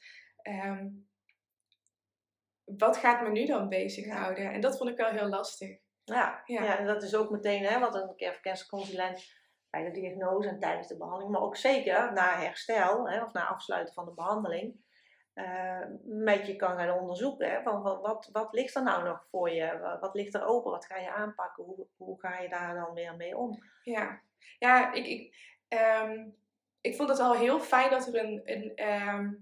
Wat 2.77 2.97
gaat 2.97 3.21
me 3.21 3.29
nu 3.29 3.45
dan 3.45 3.69
bezighouden? 3.69 4.51
En 4.51 4.61
dat 4.61 4.77
vond 4.77 4.89
ik 4.89 4.97
wel 4.97 5.09
heel 5.09 5.27
lastig. 5.27 5.77
Ja, 6.03 6.41
ja. 6.45 6.63
ja 6.63 6.77
en 6.77 6.85
dat 6.85 7.03
is 7.03 7.15
ook 7.15 7.29
meteen 7.29 7.63
hè, 7.63 7.79
wat 7.79 7.95
een 7.95 8.67
consulent 8.69 9.39
bij 9.69 9.83
de 9.83 9.91
diagnose 9.91 10.49
en 10.49 10.59
tijdens 10.59 10.87
de 10.87 10.97
behandeling, 10.97 11.31
maar 11.31 11.41
ook 11.41 11.55
zeker 11.55 12.13
na 12.13 12.39
herstel 12.39 13.09
hè, 13.09 13.23
of 13.23 13.33
na 13.33 13.47
afsluiten 13.47 13.93
van 13.93 14.05
de 14.05 14.13
behandeling, 14.13 14.75
uh, 15.35 15.85
met 16.03 16.47
je 16.47 16.55
kan 16.55 16.77
gaan 16.77 16.99
onderzoeken. 16.99 17.49
Hè, 17.49 17.61
van, 17.61 17.81
wat, 17.81 18.29
wat 18.31 18.53
ligt 18.53 18.75
er 18.75 18.83
nou 18.83 19.03
nog 19.03 19.25
voor 19.29 19.49
je? 19.49 19.97
Wat 19.99 20.15
ligt 20.15 20.33
er 20.33 20.45
open? 20.45 20.71
Wat 20.71 20.85
ga 20.85 20.97
je 20.97 21.11
aanpakken? 21.13 21.63
Hoe, 21.63 21.87
hoe 21.97 22.19
ga 22.19 22.39
je 22.39 22.49
daar 22.49 22.75
dan 22.75 22.93
weer 22.93 23.15
mee 23.15 23.37
om? 23.37 23.63
Ja, 23.83 24.21
ja 24.59 24.93
ik, 24.93 25.07
ik, 25.07 25.35
ehm, 25.67 26.29
ik 26.81 26.95
vond 26.95 27.09
het 27.09 27.19
al 27.19 27.33
heel 27.33 27.59
fijn 27.59 27.89
dat 27.89 28.07
er 28.07 28.23
een, 28.23 28.41
een 28.43 28.75
ehm, 28.75 29.33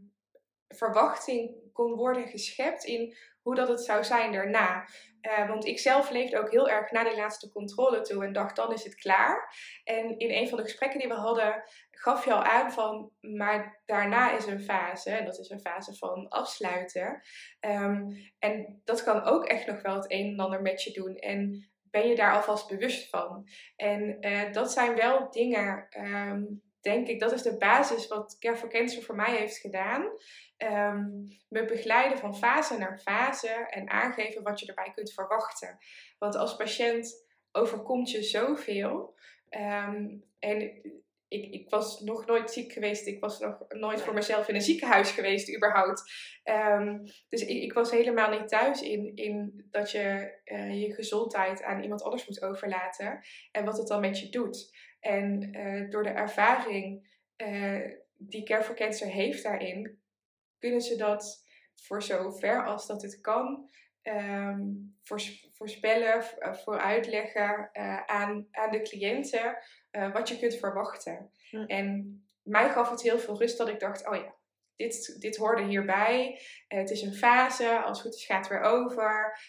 verwachting 0.68 1.69
kon 1.80 1.96
worden 1.96 2.28
geschept 2.28 2.84
in 2.84 3.16
hoe 3.42 3.56
dat 3.56 3.68
het 3.68 3.82
zou 3.82 4.04
zijn 4.04 4.32
daarna. 4.32 4.86
Uh, 5.22 5.48
want 5.48 5.66
ik 5.66 5.80
zelf 5.80 6.10
leefde 6.10 6.40
ook 6.40 6.52
heel 6.52 6.70
erg 6.70 6.92
naar 6.92 7.04
die 7.04 7.16
laatste 7.16 7.52
controle 7.52 8.02
toe 8.02 8.26
en 8.26 8.34
dacht 8.34 8.56
dan 8.56 8.74
is 8.74 8.84
het 8.84 8.96
klaar. 8.96 9.56
En 9.84 10.18
in 10.18 10.32
een 10.32 10.50
van 10.50 10.58
de 10.58 10.64
gesprekken 10.64 11.00
die 11.00 11.08
we 11.08 11.14
hadden 11.14 11.64
gaf 11.92 12.26
je 12.26 12.34
al 12.34 12.44
aan 12.44 12.72
van, 12.72 13.12
maar 13.22 13.82
daarna 13.86 14.38
is 14.38 14.46
een 14.46 14.62
fase 14.62 15.12
en 15.12 15.26
dat 15.26 15.40
is 15.40 15.50
een 15.50 15.60
fase 15.60 15.96
van 15.96 16.28
afsluiten. 16.28 17.22
Um, 17.60 18.32
en 18.40 18.82
dat 18.84 19.04
kan 19.04 19.24
ook 19.24 19.46
echt 19.46 19.68
nog 19.68 19.82
wel 19.82 19.96
het 19.96 20.12
een 20.12 20.32
en 20.32 20.40
ander 20.40 20.62
met 20.62 20.84
je 20.84 20.92
doen. 20.92 21.16
En 21.16 21.70
ben 21.84 22.08
je 22.08 22.16
daar 22.16 22.34
alvast 22.34 22.68
bewust 22.68 23.10
van? 23.10 23.48
En 23.76 24.18
uh, 24.20 24.54
dat 24.54 24.72
zijn 24.72 24.96
wel 24.96 25.32
dingen, 25.32 25.88
um, 25.98 26.62
denk 26.82 27.08
ik, 27.08 27.20
dat 27.20 27.32
is 27.32 27.42
de 27.42 27.58
basis 27.58 28.08
wat 28.08 28.38
Care 28.40 28.58
for 28.58 28.70
Cancer 28.70 29.04
voor 29.04 29.16
mij 29.16 29.36
heeft 29.36 29.58
gedaan 29.58 30.12
me 31.50 31.66
begeleiden 31.68 32.18
van 32.18 32.38
fase 32.38 32.78
naar 32.78 33.00
fase 33.00 33.50
en 33.50 33.90
aangeven 33.90 34.44
wat 34.44 34.60
je 34.60 34.66
erbij 34.66 34.92
kunt 34.96 35.14
verwachten. 35.14 35.78
Want 36.18 36.36
als 36.36 36.56
patiënt 36.56 37.28
overkomt 37.52 38.12
je 38.12 38.24
zoveel. 38.24 39.16
Um, 39.50 40.24
en 40.40 40.62
ik, 41.28 41.54
ik, 41.54 41.70
was 41.70 42.00
nog 42.00 42.26
nooit 42.26 42.52
ziek 42.52 42.72
geweest. 42.72 43.08
Ik 43.08 43.20
was 43.20 43.40
nog 43.40 43.66
nooit 43.70 44.02
voor 44.02 44.14
mezelf 44.14 44.48
in 44.48 44.56
een 44.56 44.62
ziekenhuis 44.62 45.12
geweest, 45.12 45.56
überhaupt. 45.56 46.12
Um, 46.44 47.04
dus 47.30 47.42
ik, 47.42 47.64
ik, 47.64 47.74
was 47.74 47.92
helemaal 47.92 48.40
niet 48.40 48.48
thuis 48.48 48.82
in, 48.82 49.16
in 49.16 49.68
dat 49.72 49.92
je 49.92 50.38
uh, 50.46 50.82
je 50.82 50.94
gezondheid 50.94 51.64
aan 51.64 51.82
iemand 51.82 52.04
anders 52.04 52.28
moet 52.28 52.42
overlaten. 52.42 53.20
En 53.52 53.66
wat 53.66 53.78
het 53.78 53.88
dan 53.88 54.02
met 54.02 54.20
je 54.20 54.30
doet. 54.30 54.78
En 55.00 55.58
uh, 55.58 55.90
door 55.90 56.04
de 56.04 56.10
ervaring 56.10 57.08
uh, 57.38 57.92
die 58.18 58.44
Care 58.44 58.64
for 58.64 58.76
Cancer 58.76 59.08
heeft 59.08 59.44
daarin, 59.44 60.00
kunnen 60.60 60.82
ze 60.82 60.96
dat 60.96 61.48
voor 61.76 62.04
zover 62.04 62.66
als 62.66 62.88
dat 62.88 63.02
het 63.02 63.22
kan 63.22 63.70
um, 64.04 64.98
voorspellen, 65.54 66.24
uh, 66.40 66.54
vooruitleggen 66.54 67.70
uh, 67.74 68.04
aan, 68.06 68.48
aan 68.52 68.72
de 68.72 68.82
cliënten 68.82 69.58
wat 70.14 70.30
je 70.30 70.40
kunt 70.40 70.56
verwachten. 70.56 71.32
Hm. 71.50 71.64
En 71.64 72.20
mij 72.44 72.70
gaf 72.70 72.90
het 72.90 73.02
heel 73.02 73.20
veel 73.20 73.40
rust 73.40 73.58
dat 73.58 73.68
ik 73.68 73.80
dacht, 73.80 74.08
oh 74.08 74.16
ja, 74.16 74.36
dit, 74.80 75.22
dit 75.22 75.38
hoorde 75.38 75.64
hierbij. 75.64 76.42
het 76.68 76.90
is 76.90 77.02
een 77.02 77.14
fase, 77.14 77.82
als 77.82 77.98
het 77.98 78.08
goed 78.08 78.16
is 78.16 78.26
gaat 78.26 78.48
het 78.48 78.48
weer 78.48 78.62
over. 78.62 79.40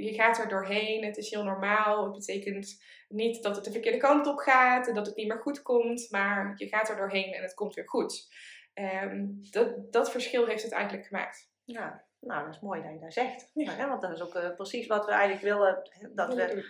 je 0.00 0.12
gaat 0.14 0.38
er 0.38 0.48
doorheen, 0.48 1.04
het 1.04 1.16
is 1.16 1.30
heel 1.30 1.44
normaal. 1.44 2.04
Het 2.04 2.12
betekent 2.12 2.82
niet 3.08 3.42
dat 3.42 3.56
het 3.56 3.64
de 3.64 3.70
verkeerde 3.70 3.98
kant 3.98 4.26
op 4.26 4.38
gaat 4.38 4.88
en 4.88 4.94
dat 4.94 5.06
het 5.06 5.16
niet 5.16 5.28
meer 5.28 5.40
goed 5.40 5.62
komt, 5.62 6.10
maar 6.10 6.52
je 6.56 6.68
gaat 6.68 6.88
er 6.88 6.96
doorheen 6.96 7.32
en 7.32 7.42
het 7.42 7.54
komt 7.54 7.74
weer 7.74 7.88
goed. 7.88 8.28
Um, 8.74 9.38
dat, 9.50 9.92
dat 9.92 10.10
verschil 10.10 10.46
heeft 10.46 10.62
het 10.62 10.72
eigenlijk 10.72 11.06
gemaakt. 11.06 11.50
Ja, 11.64 12.04
nou, 12.20 12.44
dat 12.44 12.54
is 12.54 12.60
mooi 12.60 12.82
dat 12.82 12.92
je 12.92 12.98
dat 12.98 13.12
zegt. 13.12 13.50
Ja. 13.54 13.88
want 13.88 14.02
dat 14.02 14.12
is 14.12 14.22
ook 14.22 14.34
uh, 14.34 14.54
precies 14.54 14.86
wat 14.86 15.04
we 15.04 15.10
eigenlijk 15.10 15.42
willen. 15.42 15.90
Dat 16.14 16.34
we 16.34 16.64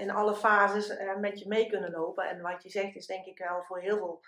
in 0.00 0.10
alle 0.10 0.34
fases 0.34 0.96
met 1.20 1.38
je 1.38 1.48
mee 1.48 1.66
kunnen 1.66 1.90
lopen. 1.90 2.28
En 2.28 2.40
wat 2.40 2.62
je 2.62 2.70
zegt 2.70 2.96
is 2.96 3.06
denk 3.06 3.26
ik 3.26 3.38
wel 3.38 3.62
voor 3.62 3.80
heel 3.80 3.96
veel 3.96 4.20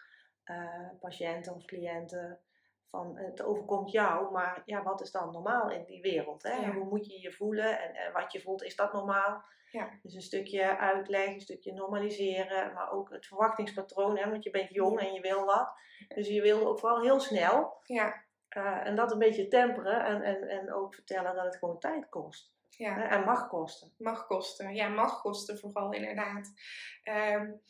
patiënten 1.01 1.55
of 1.55 1.65
cliënten 1.65 2.41
van 2.97 3.17
het 3.17 3.43
overkomt 3.43 3.91
jou, 3.91 4.33
maar 4.33 4.63
ja, 4.65 4.83
wat 4.83 5.01
is 5.01 5.11
dan 5.11 5.33
normaal 5.33 5.71
in 5.71 5.85
die 5.85 6.01
wereld? 6.01 6.43
Hè? 6.43 6.55
Ja. 6.55 6.73
Hoe 6.73 6.85
moet 6.85 7.07
je 7.07 7.21
je 7.21 7.33
voelen 7.33 7.81
en, 7.81 7.95
en, 7.95 8.13
wat 8.13 8.33
je 8.33 8.41
voelt, 8.41 8.63
is 8.63 8.77
dat 8.77 8.93
normaal? 8.93 9.45
Ja. 9.71 9.99
Dus 10.03 10.15
een 10.15 10.23
stukje 10.23 10.79
uitleg, 10.79 11.27
een 11.27 11.41
stukje 11.41 11.73
normaliseren, 11.73 12.73
maar 12.73 12.91
ook 12.91 13.11
het 13.11 13.27
verwachtingspatroon, 13.27 14.19
hè? 14.19 14.31
want 14.31 14.45
je 14.45 14.51
bent 14.51 14.71
jong 14.71 15.01
en 15.01 15.13
je 15.13 15.21
wil 15.21 15.45
wat. 15.45 15.73
Dus 16.09 16.29
je 16.29 16.43
wil 16.43 16.67
ook 16.67 16.79
vooral 16.79 17.01
heel 17.01 17.21
snel. 17.21 17.81
Ja. 17.83 18.25
Uh, 18.57 18.87
en 18.87 18.97
dat 18.97 19.13
een 19.13 19.19
beetje 19.19 19.49
temperen 19.49 20.05
en, 20.05 20.23
en, 20.23 20.49
en 20.49 20.73
ook 20.73 20.95
vertellen 20.95 21.35
dat 21.35 21.45
het 21.45 21.57
gewoon 21.57 21.79
tijd 21.79 22.09
kost. 22.09 22.55
Ja. 22.69 22.95
Hè? 22.95 23.03
En 23.03 23.25
mag 23.25 23.49
kosten. 23.49 23.95
Mag 23.99 24.27
kosten, 24.27 24.75
ja, 24.75 24.89
mag 24.89 25.21
kosten 25.21 25.59
vooral 25.59 25.93
inderdaad. 25.93 26.53
Um, 27.05 27.63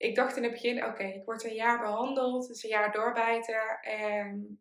ik 0.00 0.14
dacht 0.14 0.36
in 0.36 0.42
het 0.42 0.52
begin, 0.52 0.84
oké, 0.84 1.04
ik 1.04 1.24
word 1.24 1.44
een 1.44 1.54
jaar 1.54 1.78
behandeld, 1.78 2.50
is 2.50 2.62
een 2.62 2.70
jaar 2.70 2.92
doorbijten. 2.92 3.80
En 3.80 4.60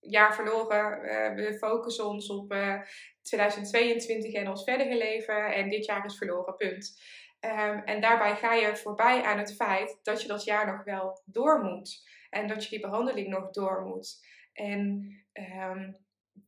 jaar 0.00 0.34
verloren. 0.34 1.04
Uh, 1.04 1.34
we 1.34 1.58
focussen 1.58 2.06
ons 2.06 2.30
op 2.30 2.52
uh, 2.52 2.72
eh, 2.72 2.80
2022 3.22 4.32
en 4.32 4.48
ons 4.48 4.64
verdere 4.64 4.96
leven. 4.96 5.54
En 5.54 5.68
dit 5.68 5.84
jaar 5.84 6.04
is 6.04 6.16
verloren, 6.16 6.56
punt. 6.56 7.02
Um, 7.40 7.82
en 7.84 8.00
daarbij 8.00 8.36
ga 8.36 8.54
je 8.54 8.76
voorbij 8.76 9.22
aan 9.22 9.38
het 9.38 9.54
feit 9.54 9.98
dat 10.02 10.22
je 10.22 10.28
dat 10.28 10.44
jaar 10.44 10.66
nog 10.66 10.84
wel 10.84 11.22
door 11.24 11.62
moet. 11.62 12.08
En 12.30 12.48
dat 12.48 12.64
je 12.64 12.70
die 12.70 12.80
behandeling 12.80 13.28
nog 13.28 13.50
door 13.50 13.82
moet. 13.82 14.26
En 14.52 15.12
um, 15.32 15.96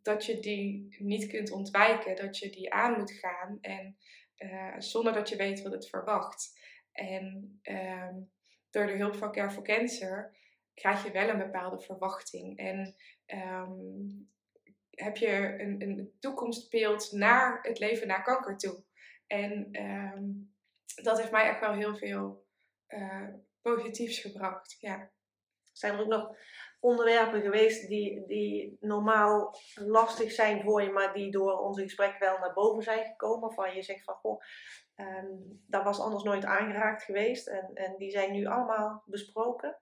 dat 0.03 0.25
je 0.25 0.41
die 0.41 0.97
niet 0.99 1.27
kunt 1.27 1.51
ontwijken, 1.51 2.17
dat 2.17 2.39
je 2.39 2.51
die 2.51 2.73
aan 2.73 2.99
moet 2.99 3.13
gaan. 3.13 3.59
En 3.61 3.97
uh, 4.39 4.75
zonder 4.79 5.13
dat 5.13 5.29
je 5.29 5.37
weet 5.37 5.63
wat 5.63 5.73
het 5.73 5.89
verwacht. 5.89 6.65
En 6.97 7.59
um, 7.63 8.31
door 8.71 8.87
de 8.87 8.97
hulp 8.97 9.17
van 9.17 9.33
Care 9.33 9.51
for 9.51 9.63
Cancer 9.63 10.37
krijg 10.75 11.05
je 11.05 11.11
wel 11.11 11.29
een 11.29 11.39
bepaalde 11.39 11.81
verwachting. 11.81 12.59
En 12.59 12.95
um, 13.27 14.31
heb 14.91 15.17
je 15.17 15.57
een, 15.59 15.83
een 15.83 16.13
toekomstbeeld 16.21 17.13
naar 17.13 17.59
het 17.63 17.79
leven 17.79 18.07
na 18.07 18.21
kanker 18.21 18.57
toe. 18.57 18.85
En 19.27 19.83
um, 19.83 20.55
dat 21.03 21.19
heeft 21.19 21.31
mij 21.31 21.49
echt 21.49 21.61
wel 21.61 21.73
heel 21.73 21.97
veel 21.97 22.47
uh, 22.89 23.29
positiefs 23.63 24.19
gebracht. 24.19 24.77
Ja. 24.81 25.11
Zijn 25.73 25.95
er 25.95 26.01
ook 26.01 26.07
nog 26.07 26.37
onderwerpen 26.81 27.43
geweest 27.43 27.89
die, 27.89 28.27
die 28.27 28.77
normaal 28.81 29.55
lastig 29.75 30.33
zijn 30.33 30.63
voor 30.63 30.83
je, 30.83 30.91
maar 30.91 31.13
die 31.13 31.31
door 31.31 31.59
onze 31.59 31.83
gesprek 31.83 32.19
wel 32.19 32.39
naar 32.39 32.53
boven 32.53 32.83
zijn 32.83 33.05
gekomen? 33.05 33.53
Van 33.53 33.75
je 33.75 33.83
zegt 33.83 34.05
van, 34.05 34.15
goh, 34.15 34.43
um, 34.97 35.65
dat 35.67 35.85
was 35.85 36.01
anders 36.01 36.23
nooit 36.23 36.45
aangeraakt 36.45 37.03
geweest 37.03 37.47
en, 37.47 37.71
en 37.75 37.95
die 37.97 38.11
zijn 38.11 38.33
nu 38.33 38.47
allemaal 38.47 39.03
besproken? 39.07 39.79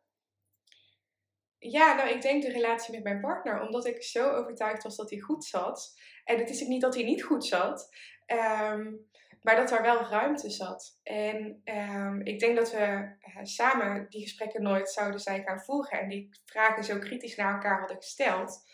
Ja, 1.59 1.95
nou 1.95 2.09
ik 2.09 2.23
denk 2.23 2.43
de 2.43 2.53
relatie 2.53 2.95
met 2.95 3.03
mijn 3.03 3.21
partner, 3.21 3.61
omdat 3.61 3.87
ik 3.87 4.03
zo 4.03 4.31
overtuigd 4.31 4.83
was 4.83 4.97
dat 4.97 5.11
hij 5.11 5.19
goed 5.19 5.45
zat. 5.45 5.99
En 6.25 6.39
het 6.39 6.51
is 6.51 6.61
niet 6.61 6.81
dat 6.81 6.95
hij 6.95 7.05
niet 7.05 7.23
goed 7.23 7.45
zat, 7.45 7.95
um, 8.27 9.09
maar 9.43 9.57
dat 9.57 9.71
er 9.71 9.83
wel 9.83 10.03
ruimte 10.03 10.51
zat. 10.51 11.01
En 11.03 11.63
um, 11.65 12.21
ik 12.21 12.39
denk 12.39 12.57
dat 12.57 12.71
we 12.71 12.79
uh, 12.79 13.39
samen 13.43 14.07
die 14.09 14.23
gesprekken 14.23 14.63
nooit 14.63 14.91
zouden 14.91 15.21
zijn 15.21 15.43
gaan 15.43 15.61
voeren 15.61 16.01
en 16.01 16.09
die 16.09 16.29
vragen 16.45 16.85
zo 16.85 16.99
kritisch 16.99 17.37
naar 17.37 17.53
elkaar 17.53 17.79
hadden 17.79 17.97
gesteld. 17.97 18.65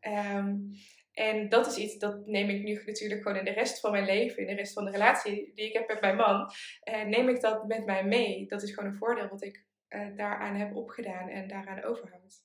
Um, 0.00 0.70
en 1.12 1.48
dat 1.48 1.66
is 1.66 1.76
iets, 1.76 1.98
dat 1.98 2.26
neem 2.26 2.48
ik 2.48 2.62
nu 2.62 2.82
natuurlijk 2.86 3.22
gewoon 3.22 3.38
in 3.38 3.44
de 3.44 3.50
rest 3.50 3.80
van 3.80 3.90
mijn 3.90 4.04
leven, 4.04 4.38
in 4.38 4.46
de 4.46 4.54
rest 4.54 4.72
van 4.72 4.84
de 4.84 4.90
relatie 4.90 5.52
die 5.54 5.66
ik 5.66 5.72
heb 5.72 5.88
met 5.88 6.00
mijn 6.00 6.16
man, 6.16 6.50
uh, 6.84 7.04
neem 7.04 7.28
ik 7.28 7.40
dat 7.40 7.66
met 7.66 7.86
mij 7.86 8.04
mee. 8.04 8.46
Dat 8.46 8.62
is 8.62 8.74
gewoon 8.74 8.90
een 8.90 8.96
voordeel 8.96 9.28
wat 9.28 9.42
ik 9.42 9.64
uh, 9.88 10.16
daaraan 10.16 10.54
heb 10.54 10.76
opgedaan 10.76 11.28
en 11.28 11.48
daaraan 11.48 11.82
overhoud. 11.82 12.44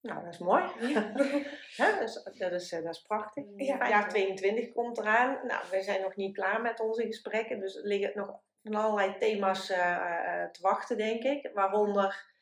Nou, 0.00 0.24
dat 0.24 0.32
is 0.32 0.38
mooi. 0.38 0.64
Ja. 0.80 1.12
dat, 1.76 2.00
is, 2.00 2.22
dat, 2.38 2.52
is, 2.52 2.72
eh, 2.72 2.82
dat 2.82 2.94
is 2.94 3.02
prachtig. 3.02 3.44
Ja, 3.56 3.88
jaar 3.88 4.08
22 4.08 4.72
komt 4.72 4.98
eraan. 4.98 5.46
Nou, 5.46 5.64
wij 5.70 5.80
zijn 5.82 6.00
nog 6.00 6.16
niet 6.16 6.34
klaar 6.34 6.62
met 6.62 6.80
onze 6.80 7.06
gesprekken, 7.06 7.60
dus 7.60 7.76
er 7.76 7.86
liggen 7.86 8.12
nog 8.14 8.40
van 8.62 8.74
allerlei 8.74 9.18
thema's 9.18 9.70
uh, 9.70 10.44
te 10.44 10.62
wachten, 10.62 10.96
denk 10.96 11.22
ik. 11.22 11.50
Waaronder 11.54 12.33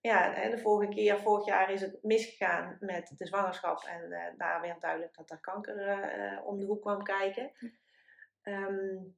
ja, 0.00 0.48
de 0.48 0.58
vorige 0.58 0.92
keer, 0.92 1.20
vorig 1.20 1.46
jaar 1.46 1.72
is 1.72 1.80
het 1.80 1.98
misgegaan 2.02 2.76
met 2.80 3.12
de 3.16 3.26
zwangerschap. 3.26 3.84
En 3.84 4.10
uh, 4.10 4.24
daar 4.36 4.60
werd 4.60 4.80
duidelijk 4.80 5.14
dat 5.14 5.30
er 5.30 5.40
kanker 5.40 5.76
uh, 6.18 6.46
om 6.46 6.58
de 6.58 6.66
hoek 6.66 6.80
kwam 6.80 7.02
kijken. 7.02 7.52
Um, 8.42 9.16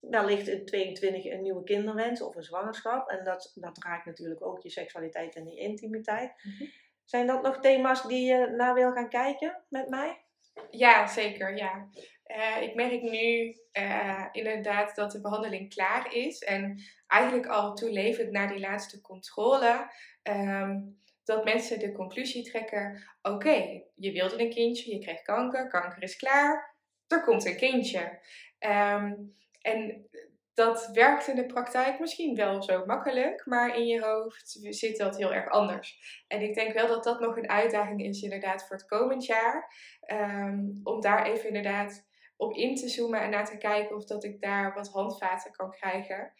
wellicht 0.00 0.48
in 0.48 0.64
22 0.64 1.24
een 1.24 1.42
nieuwe 1.42 1.64
kinderwens 1.64 2.22
of 2.22 2.36
een 2.36 2.42
zwangerschap. 2.42 3.08
En 3.08 3.24
dat, 3.24 3.52
dat 3.54 3.84
raakt 3.84 4.06
natuurlijk 4.06 4.46
ook 4.46 4.62
je 4.62 4.70
seksualiteit 4.70 5.34
en 5.34 5.46
je 5.46 5.56
intimiteit. 5.56 6.32
Mhm. 6.42 6.70
Zijn 7.04 7.26
dat 7.26 7.42
nog 7.42 7.60
thema's 7.60 8.02
die 8.02 8.26
je 8.26 8.46
naar 8.46 8.74
wil 8.74 8.92
gaan 8.92 9.08
kijken 9.08 9.64
met 9.68 9.88
mij? 9.88 10.22
Ja, 10.70 11.06
zeker. 11.06 11.56
Ja. 11.56 11.88
Eh, 12.22 12.62
ik 12.62 12.74
merk 12.74 13.02
nu 13.02 13.56
eh, 13.72 14.24
inderdaad 14.32 14.94
dat 14.94 15.12
de 15.12 15.20
behandeling 15.20 15.74
klaar 15.74 16.14
is. 16.14 16.42
En 16.42 16.82
eigenlijk 17.06 17.46
al 17.46 17.74
toelevend 17.74 18.30
naar 18.30 18.48
die 18.48 18.60
laatste 18.60 19.00
controle. 19.00 19.92
Ehm, 20.28 20.80
dat 21.24 21.44
mensen 21.44 21.78
de 21.78 21.92
conclusie 21.92 22.42
trekken: 22.50 23.02
oké, 23.22 23.82
je 23.94 24.12
wilde 24.12 24.40
een 24.40 24.50
kindje, 24.50 24.94
je 24.94 24.98
kreeg 24.98 25.22
kanker, 25.22 25.68
kanker 25.68 26.02
is 26.02 26.16
klaar, 26.16 26.76
er 27.06 27.24
komt 27.24 27.44
een 27.44 27.56
kindje. 27.56 28.20
Ehm, 28.58 29.14
en 29.60 30.08
dat 30.54 30.90
werkt 30.92 31.28
in 31.28 31.36
de 31.36 31.46
praktijk 31.46 31.98
misschien 32.00 32.34
wel 32.34 32.62
zo 32.62 32.84
makkelijk, 32.86 33.46
maar 33.46 33.76
in 33.76 33.86
je 33.86 34.00
hoofd 34.00 34.58
zit 34.60 34.96
dat 34.96 35.16
heel 35.16 35.34
erg 35.34 35.48
anders. 35.48 36.24
En 36.28 36.40
ik 36.40 36.54
denk 36.54 36.72
wel 36.72 36.86
dat 36.86 37.04
dat 37.04 37.20
nog 37.20 37.36
een 37.36 37.48
uitdaging 37.48 38.02
is, 38.02 38.22
inderdaad, 38.22 38.66
voor 38.66 38.76
het 38.76 38.86
komend 38.86 39.24
jaar. 39.26 39.74
Ehm, 40.00 40.60
om 40.82 41.00
daar 41.00 41.26
even 41.26 41.46
inderdaad 41.46 42.06
op 42.36 42.54
in 42.54 42.74
te 42.74 42.88
zoomen 42.88 43.20
en 43.20 43.30
naar 43.30 43.46
te 43.50 43.58
kijken 43.58 43.96
of 43.96 44.04
dat 44.04 44.24
ik 44.24 44.40
daar 44.40 44.74
wat 44.74 44.88
handvaten 44.88 45.52
kan 45.52 45.70
krijgen. 45.70 46.32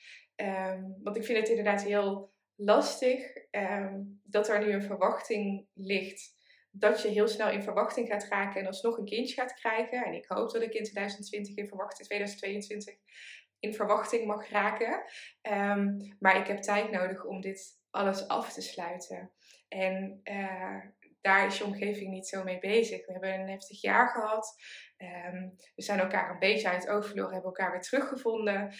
Want 1.02 1.16
ik 1.16 1.24
vind 1.24 1.38
het 1.38 1.48
inderdaad 1.48 1.84
heel 1.84 2.32
lastig 2.58 3.36
ehm, 3.50 4.00
dat 4.22 4.48
er 4.48 4.64
nu 4.64 4.72
een 4.72 4.82
verwachting 4.82 5.66
ligt. 5.74 6.36
Dat 6.70 7.02
je 7.02 7.08
heel 7.08 7.28
snel 7.28 7.50
in 7.50 7.62
verwachting 7.62 8.08
gaat 8.08 8.28
raken 8.28 8.60
en 8.60 8.66
alsnog 8.66 8.98
een 8.98 9.04
kindje 9.04 9.34
gaat 9.34 9.54
krijgen. 9.54 10.04
En 10.04 10.14
ik 10.14 10.24
hoop 10.26 10.50
dat 10.50 10.62
ik 10.62 10.74
in 10.74 10.84
2020 10.84 11.56
in 11.56 11.68
verwachting, 11.68 12.06
2022 12.08 12.94
in 13.58 13.74
verwachting 13.74 14.26
mag 14.26 14.50
raken. 14.50 15.04
Ehm, 15.42 15.96
maar 16.18 16.36
ik 16.36 16.46
heb 16.46 16.58
tijd 16.58 16.90
nodig 16.90 17.24
om 17.24 17.40
dit 17.40 17.80
alles 17.90 18.28
af 18.28 18.52
te 18.52 18.62
sluiten. 18.62 19.32
En 19.68 20.20
eh, 20.22 20.80
daar 21.20 21.46
is 21.46 21.58
je 21.58 21.64
omgeving 21.64 22.10
niet 22.10 22.28
zo 22.28 22.44
mee 22.44 22.58
bezig. 22.58 23.06
We 23.06 23.12
hebben 23.12 23.34
een 23.34 23.48
heftig 23.48 23.80
jaar 23.80 24.08
gehad. 24.08 24.54
Ehm, 24.96 25.48
we 25.74 25.82
zijn 25.82 25.98
elkaar 25.98 26.30
een 26.30 26.38
beetje 26.38 26.68
uit 26.68 26.82
het 26.82 26.90
oog 26.90 27.06
verloren, 27.06 27.32
hebben 27.32 27.50
elkaar 27.50 27.70
weer 27.70 27.80
teruggevonden. 27.80 28.74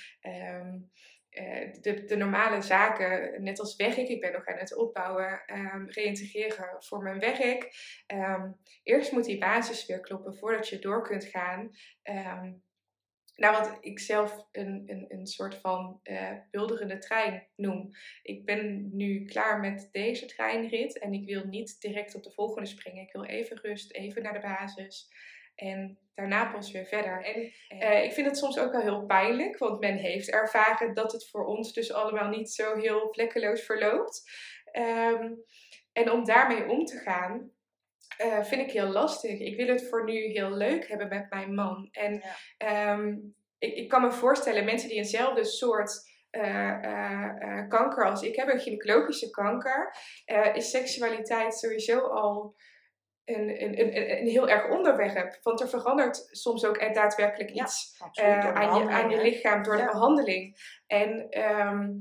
De, 1.80 2.04
de 2.06 2.16
normale 2.16 2.62
zaken, 2.62 3.42
net 3.42 3.60
als 3.60 3.76
werk, 3.76 3.96
ik 3.96 4.20
ben 4.20 4.32
nog 4.32 4.46
aan 4.46 4.58
het 4.58 4.76
opbouwen, 4.76 5.42
um, 5.46 5.90
reïntegreren 5.90 6.76
voor 6.78 7.02
mijn 7.02 7.18
werk. 7.18 7.72
eerst 8.82 9.12
moet 9.12 9.24
die 9.24 9.38
basis 9.38 9.86
weer 9.86 10.00
kloppen 10.00 10.36
voordat 10.36 10.68
je 10.68 10.78
door 10.78 11.02
kunt 11.02 11.24
gaan. 11.24 11.70
Nou, 13.38 13.56
wat 13.56 13.78
ik 13.80 13.98
zelf 13.98 14.48
een, 14.52 14.82
een, 14.86 15.04
een 15.08 15.26
soort 15.26 15.54
van 15.54 16.00
uh, 16.04 16.32
bulderende 16.50 16.98
trein 16.98 17.46
noem. 17.56 17.90
Ik 18.22 18.44
ben 18.44 18.96
nu 18.96 19.24
klaar 19.24 19.60
met 19.60 19.88
deze 19.92 20.26
treinrit 20.26 20.98
en 20.98 21.12
ik 21.12 21.26
wil 21.26 21.44
niet 21.44 21.80
direct 21.80 22.14
op 22.14 22.22
de 22.22 22.30
volgende 22.30 22.68
springen. 22.68 23.02
Ik 23.02 23.12
wil 23.12 23.24
even 23.24 23.60
rust, 23.60 23.92
even 23.92 24.22
naar 24.22 24.32
de 24.32 24.40
basis 24.40 25.08
en 25.54 25.98
daarna 26.18 26.50
pas 26.50 26.70
weer 26.70 26.86
verder. 26.86 27.24
En 27.24 27.52
uh, 27.78 28.04
ik 28.04 28.12
vind 28.12 28.26
het 28.26 28.38
soms 28.38 28.58
ook 28.58 28.72
wel 28.72 28.80
heel 28.80 29.04
pijnlijk, 29.06 29.58
want 29.58 29.80
men 29.80 29.96
heeft 29.96 30.30
ervaren 30.30 30.94
dat 30.94 31.12
het 31.12 31.28
voor 31.28 31.44
ons 31.46 31.72
dus 31.72 31.92
allemaal 31.92 32.28
niet 32.28 32.50
zo 32.50 32.76
heel 32.76 33.08
vlekkeloos 33.12 33.62
verloopt. 33.62 34.22
Um, 34.72 35.44
en 35.92 36.10
om 36.10 36.24
daarmee 36.24 36.68
om 36.68 36.84
te 36.84 36.98
gaan, 36.98 37.50
uh, 38.24 38.44
vind 38.44 38.60
ik 38.60 38.70
heel 38.70 38.86
lastig. 38.88 39.40
Ik 39.40 39.56
wil 39.56 39.66
het 39.66 39.88
voor 39.88 40.04
nu 40.04 40.12
heel 40.12 40.50
leuk 40.50 40.88
hebben 40.88 41.08
met 41.08 41.30
mijn 41.30 41.54
man. 41.54 41.88
En 41.90 42.22
ja. 42.58 42.92
um, 42.92 43.34
ik, 43.58 43.74
ik, 43.74 43.88
kan 43.88 44.02
me 44.02 44.12
voorstellen, 44.12 44.64
mensen 44.64 44.88
die 44.88 44.98
eenzelfde 44.98 45.44
soort 45.44 46.16
uh, 46.30 46.78
uh, 46.82 47.68
kanker 47.68 48.04
als 48.04 48.22
ik 48.22 48.36
hebben, 48.36 48.54
een 48.54 48.60
gynaecologische 48.60 49.30
kanker, 49.30 49.96
is 50.52 50.70
seksualiteit 50.70 51.54
sowieso 51.54 51.98
al 51.98 52.56
een, 53.28 53.62
een, 53.62 53.80
een, 53.80 54.18
een, 54.18 54.26
heel 54.26 54.48
erg 54.48 54.70
onderwerp. 54.70 55.38
Want 55.42 55.60
er 55.60 55.68
verandert 55.68 56.28
soms 56.30 56.64
ook 56.64 56.94
daadwerkelijk 56.94 57.50
iets 57.50 57.96
ja, 58.12 58.52
aan, 58.52 58.82
je, 58.82 58.90
aan 58.90 59.10
je 59.10 59.22
lichaam 59.22 59.62
door 59.62 59.76
ja. 59.76 59.84
de 59.84 59.92
behandeling. 59.92 60.56
En 60.86 61.40
um, 61.40 62.00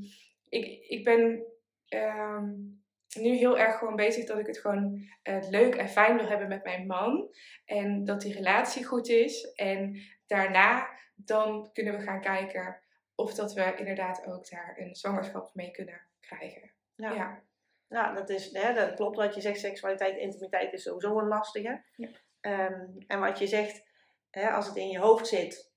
ik, 0.50 0.86
ik 0.88 1.04
ben. 1.04 1.46
Um, 1.90 2.76
nu 3.20 3.36
heel 3.36 3.58
erg 3.58 3.78
gewoon 3.78 3.96
bezig 3.96 4.26
dat 4.26 4.40
ik 4.40 4.48
het 4.48 4.58
gewoon 4.58 5.08
uh, 5.24 5.50
leuk 5.50 5.76
en 5.76 5.90
fijn 5.90 6.18
wil 6.18 6.28
hebben 6.28 6.48
met 6.48 6.64
mijn 6.64 6.88
man. 6.88 7.30
En 7.66 8.04
dat 8.04 8.22
die 8.22 8.34
relatie 8.34 8.86
goed 8.86 9.08
is. 9.08 9.52
En 9.54 10.02
daarna 10.28 10.90
dan 11.16 11.70
kunnen 11.74 11.98
we 11.98 12.04
gaan 12.04 12.22
kijken 12.22 12.82
of 13.16 13.34
dat 13.34 13.54
we 13.54 13.76
inderdaad 13.78 14.26
ook 14.26 14.50
daar 14.50 14.76
een 14.78 14.96
zwangerschap 14.96 15.50
mee 15.54 15.72
kunnen 15.72 16.02
krijgen. 16.20 16.72
Ja. 16.96 17.12
ja. 17.12 17.44
Ja 17.88 18.14
dat, 18.14 18.30
is, 18.30 18.52
hè, 18.52 18.74
dat 18.74 18.94
klopt 18.94 19.18
wat 19.18 19.36
je 19.36 19.42
zegt. 19.42 19.60
Seksualiteit, 19.60 20.18
intimiteit 20.18 20.74
is 20.74 20.84
sowieso 20.84 21.20
een 21.20 21.28
lastige. 21.28 21.84
Ja. 21.96 22.10
Um, 22.42 22.98
en 23.08 23.20
wat 23.20 23.40
je 23.40 23.48
zegt, 23.48 23.84
hè, 24.30 24.50
als 24.50 24.68
het 24.68 24.76
in 24.76 24.90
je 24.90 25.00
hoofd 25.00 25.28
zit, 25.28 25.72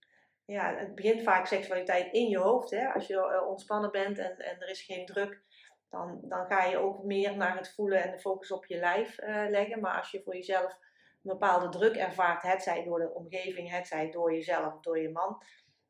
ja, 0.45 0.77
het 0.77 0.95
begint 0.95 1.23
vaak 1.23 1.47
seksualiteit 1.47 2.13
in 2.13 2.29
je 2.29 2.39
hoofd. 2.39 2.71
Hè? 2.71 2.93
Als 2.93 3.07
je 3.07 3.45
ontspannen 3.47 3.91
bent 3.91 4.19
en, 4.19 4.37
en 4.37 4.61
er 4.61 4.69
is 4.69 4.83
geen 4.83 5.07
druk, 5.07 5.43
dan, 5.91 6.21
dan 6.23 6.47
ga 6.47 6.65
je 6.65 6.79
ook 6.79 7.03
meer 7.03 7.37
naar 7.37 7.57
het 7.57 7.75
voelen 7.75 8.03
en 8.03 8.11
de 8.11 8.21
focus 8.21 8.51
op 8.51 8.67
je 8.67 8.79
lijf 8.79 9.21
uh, 9.21 9.45
leggen. 9.49 9.81
Maar 9.81 9.97
als 9.97 10.11
je 10.11 10.23
voor 10.23 10.35
jezelf 10.35 10.73
een 10.73 11.33
bepaalde 11.33 11.69
druk 11.69 11.97
ervaart, 11.97 12.43
het 12.43 12.63
zij 12.63 12.85
door 12.85 12.99
de 12.99 13.15
omgeving, 13.15 13.71
het 13.71 13.87
zij 13.87 14.11
door 14.11 14.33
jezelf, 14.33 14.81
door 14.81 14.99
je 14.99 15.11
man, 15.11 15.43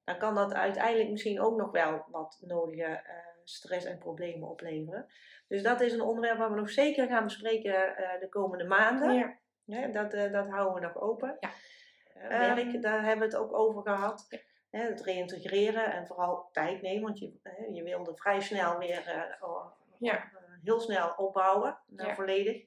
dan 0.04 0.18
kan 0.18 0.34
dat 0.34 0.52
uiteindelijk 0.52 1.10
misschien 1.10 1.40
ook 1.40 1.56
nog 1.56 1.70
wel 1.70 2.04
wat 2.10 2.38
nodige 2.40 2.82
uh, 2.82 3.29
stress 3.54 3.86
en 3.86 3.98
problemen 3.98 4.48
opleveren. 4.48 5.06
Dus 5.48 5.62
dat 5.62 5.80
is 5.80 5.92
een 5.92 6.00
onderwerp 6.00 6.38
waar 6.38 6.50
we 6.50 6.56
nog 6.56 6.70
zeker 6.70 7.06
gaan 7.06 7.24
bespreken 7.24 7.72
uh, 7.72 8.20
de 8.20 8.28
komende 8.28 8.64
maanden. 8.64 9.38
Ja. 9.64 9.86
dat, 9.86 10.14
uh, 10.14 10.32
dat 10.32 10.48
houden 10.48 10.74
we 10.74 10.80
nog 10.80 11.00
open. 11.00 11.36
Ja. 11.40 11.50
werk, 12.28 12.74
um, 12.74 12.80
daar 12.80 13.04
hebben 13.04 13.28
we 13.28 13.34
het 13.34 13.44
ook 13.44 13.54
over 13.54 13.82
gehad. 13.82 14.26
Ja. 14.70 14.78
het 14.80 15.00
reïntegreren 15.00 15.92
en 15.92 16.06
vooral 16.06 16.48
tijd 16.52 16.82
nemen, 16.82 17.02
want 17.02 17.18
je, 17.18 17.32
je 17.72 17.82
wilde 17.82 18.16
vrij 18.16 18.40
snel 18.40 18.78
weer 18.78 19.36
ja. 19.98 20.30
heel 20.62 20.80
snel 20.80 21.14
opbouwen, 21.16 21.78
ja. 21.96 22.14
volledig. 22.14 22.66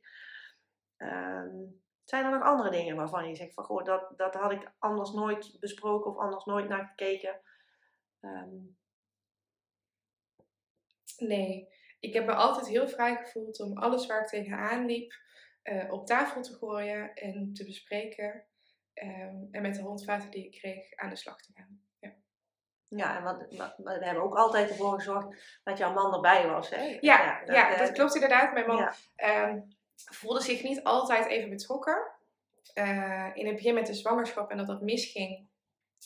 Um, 0.98 1.82
zijn 2.04 2.26
er 2.26 2.32
nog 2.32 2.44
andere 2.44 2.70
dingen 2.70 2.96
waarvan 2.96 3.28
je 3.28 3.36
zegt 3.36 3.54
van 3.54 3.64
goh, 3.64 3.84
dat, 3.84 4.14
dat 4.18 4.34
had 4.34 4.52
ik 4.52 4.72
anders 4.80 5.12
nooit 5.12 5.58
besproken 5.60 6.12
of 6.12 6.18
anders 6.18 6.46
nooit 6.46 6.68
naar 6.68 6.86
gekeken? 6.86 7.40
Um... 8.22 8.78
Nee, 11.18 11.68
ik 12.00 12.14
heb 12.14 12.26
me 12.26 12.34
altijd 12.34 12.68
heel 12.68 12.88
vrij 12.88 13.16
gevoeld 13.16 13.60
om 13.60 13.78
alles 13.78 14.06
waar 14.06 14.22
ik 14.22 14.28
tegenaan 14.28 14.86
liep 14.86 15.14
uh, 15.64 15.92
op 15.92 16.06
tafel 16.06 16.42
te 16.42 16.54
gooien 16.54 17.14
en 17.14 17.54
te 17.54 17.66
bespreken. 17.66 18.46
Um, 18.94 19.48
en 19.52 19.62
met 19.62 19.76
de 19.76 19.82
handvaten 19.82 20.32
die 20.32 20.46
ik 20.46 20.60
kreeg 20.60 20.96
aan 20.96 21.10
de 21.10 21.16
slag 21.16 21.42
te 21.42 21.52
gaan. 21.54 21.82
Ja. 22.00 22.14
Ja, 22.88 23.18
en 23.18 23.24
wat, 23.24 23.46
wat, 23.58 23.74
we 23.78 24.06
hebben 24.06 24.24
ook 24.24 24.36
altijd 24.36 24.70
ervoor 24.70 24.94
gezorgd 24.94 25.60
dat 25.64 25.78
jouw 25.78 25.94
man 25.94 26.14
erbij 26.14 26.48
was. 26.48 26.70
Hè? 26.70 26.82
Ja, 26.84 26.98
ja, 27.00 27.46
dat, 27.46 27.56
ja, 27.56 27.78
dat 27.78 27.92
klopt 27.92 28.16
inderdaad. 28.16 28.54
Mijn 28.54 28.68
man 28.68 28.94
ja. 29.16 29.50
um, 29.50 29.76
voelde 29.96 30.42
zich 30.42 30.64
niet 30.64 30.84
altijd 30.84 31.26
even 31.26 31.50
betrokken. 31.50 32.12
Uh, 32.74 33.30
in 33.34 33.46
het 33.46 33.56
begin 33.56 33.74
met 33.74 33.86
de 33.86 33.94
zwangerschap 33.94 34.52
en 34.52 34.58
dat 34.58 34.68
dat 34.68 34.82
misging, 34.82 35.48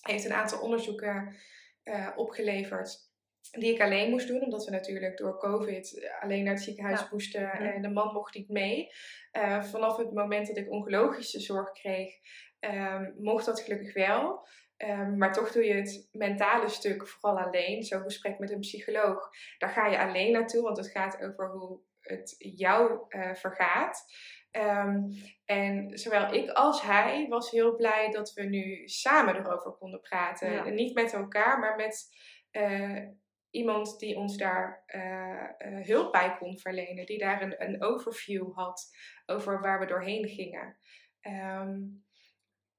heeft 0.01 0.25
een 0.25 0.33
aantal 0.33 0.59
onderzoeken 0.59 1.35
uh, 1.83 2.09
opgeleverd 2.15 3.06
die 3.51 3.73
ik 3.73 3.81
alleen 3.81 4.09
moest 4.09 4.27
doen, 4.27 4.43
omdat 4.43 4.65
we 4.65 4.71
natuurlijk 4.71 5.17
door 5.17 5.37
COVID 5.37 6.11
alleen 6.19 6.43
naar 6.43 6.53
het 6.53 6.63
ziekenhuis 6.63 6.99
ja. 6.99 7.07
moesten 7.11 7.41
mhm. 7.41 7.63
en 7.63 7.81
de 7.81 7.89
man 7.89 8.13
mocht 8.13 8.35
niet 8.35 8.49
mee. 8.49 8.89
Uh, 9.31 9.63
vanaf 9.63 9.97
het 9.97 10.13
moment 10.13 10.47
dat 10.47 10.57
ik 10.57 10.71
oncologische 10.71 11.39
zorg 11.39 11.71
kreeg, 11.71 12.13
um, 12.59 13.13
mocht 13.17 13.45
dat 13.45 13.59
gelukkig 13.59 13.93
wel. 13.93 14.47
Um, 14.77 15.17
maar 15.17 15.33
toch 15.33 15.51
doe 15.51 15.65
je 15.65 15.73
het 15.73 16.07
mentale 16.11 16.69
stuk 16.69 17.07
vooral 17.07 17.39
alleen. 17.39 17.83
Zo'n 17.83 18.01
gesprek 18.01 18.39
met 18.39 18.51
een 18.51 18.59
psycholoog, 18.59 19.29
daar 19.57 19.69
ga 19.69 19.87
je 19.87 19.99
alleen 19.99 20.31
naartoe, 20.31 20.61
want 20.61 20.77
het 20.77 20.91
gaat 20.91 21.21
over 21.21 21.51
hoe 21.51 21.79
het 21.99 22.35
jou 22.37 23.05
uh, 23.09 23.33
vergaat. 23.33 24.05
Um, 24.51 25.09
en 25.45 25.97
zowel 25.97 26.33
ik 26.33 26.49
als 26.49 26.81
hij 26.81 27.25
was 27.29 27.51
heel 27.51 27.75
blij 27.75 28.11
dat 28.11 28.33
we 28.33 28.43
nu 28.43 28.87
samen 28.87 29.35
erover 29.35 29.71
konden 29.71 30.01
praten. 30.01 30.51
Ja. 30.51 30.65
En 30.65 30.73
niet 30.73 30.93
met 30.93 31.13
elkaar, 31.13 31.59
maar 31.59 31.75
met 31.75 32.07
uh, 32.51 33.07
iemand 33.51 33.99
die 33.99 34.17
ons 34.17 34.37
daar 34.37 34.83
uh, 34.87 35.85
hulp 35.85 36.11
bij 36.11 36.37
kon 36.37 36.59
verlenen. 36.59 37.05
Die 37.05 37.19
daar 37.19 37.41
een, 37.41 37.63
een, 37.63 37.83
overview 37.83 38.53
had 38.53 38.89
over 39.25 39.61
waar 39.61 39.79
we 39.79 39.85
doorheen 39.85 40.27
gingen. 40.27 40.77
Um, 41.21 42.05